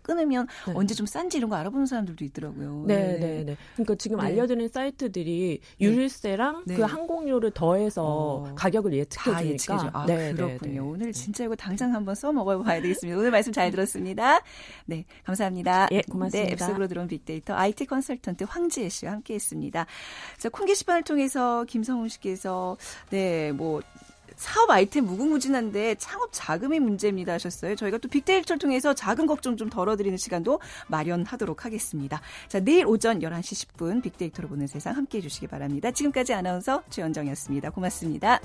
끊으면 0.03 0.47
네. 0.67 0.73
언제 0.75 0.95
좀 0.95 1.07
싼지 1.07 1.39
이런 1.39 1.51
거 1.51 1.57
알아보는 1.57 1.87
사람들도 1.87 2.25
있더라고요. 2.27 2.85
네, 2.87 3.19
네, 3.19 3.45
네. 3.45 3.57
그러니까 3.75 3.95
지금 3.97 4.19
네. 4.19 4.27
알려드린 4.27 4.69
사이트들이 4.69 5.61
네. 5.63 5.85
유류세랑 5.85 6.65
그 6.67 6.83
항공료를 6.83 7.51
더해서 7.53 8.05
어. 8.05 8.55
가격을 8.55 8.93
예측해 8.93 9.57
주니까. 9.57 9.91
아, 9.93 10.07
그렇군요. 10.07 10.89
오늘 10.91 11.13
진짜 11.13 11.45
이거 11.45 11.55
당장 11.55 11.95
한번 11.95 12.15
써 12.15 12.33
먹어봐야 12.33 12.81
되겠습니다. 12.83 13.19
오늘 13.19 13.31
말씀 13.31 13.53
잘 13.53 13.71
들었습니다. 13.71 14.41
네, 14.87 15.05
감사합니다. 15.25 15.89
예, 15.93 16.03
고맙습니다. 16.03 16.49
네, 16.49 16.53
앱속으로 16.53 16.87
들어온 16.89 17.09
빅데이터 17.09 17.55
IT 17.55 17.87
컨설턴트 17.87 18.45
황지혜 18.49 18.89
씨와 18.89 19.13
함께했습니다. 19.13 19.87
자, 20.39 20.49
콩 20.49 20.67
게시판을 20.67 21.03
통해서 21.03 21.65
김성훈 21.65 22.09
씨께서 22.09 22.77
네, 23.11 23.53
뭐 23.53 23.81
사업 24.39 24.71
아이템 24.71 25.05
무궁무진한데 25.05 25.97
창업 25.97 26.31
자금이 26.33 26.81
문제입니다 26.81 27.35
하셨어요. 27.35 27.75
저희가 27.77 27.99
또 27.99 28.09
빅데이터를 28.09 28.59
통해서 28.59 28.95
작은 28.95 29.27
걱정 29.27 29.57
좀 29.57 29.69
덜어드리는 29.69 30.17
시간도 30.17 30.61
마련하도록 30.87 31.65
하겠습니다. 31.65 32.21
자, 32.49 32.61
내일 32.61 32.87
오전 32.87 33.21
11시 33.21 33.67
10분 33.67 34.03
빅데이터로 34.03 34.49
보는 34.49 34.67
세상 34.67 34.97
함께 34.97 35.19
해 35.19 35.23
주시기 35.23 35.49
바랍니다. 35.49 35.91
지금까지 35.91 36.33
아나운서 36.33 36.83
최연정이었습니다. 36.89 37.71
고맙습니다. 37.71 38.41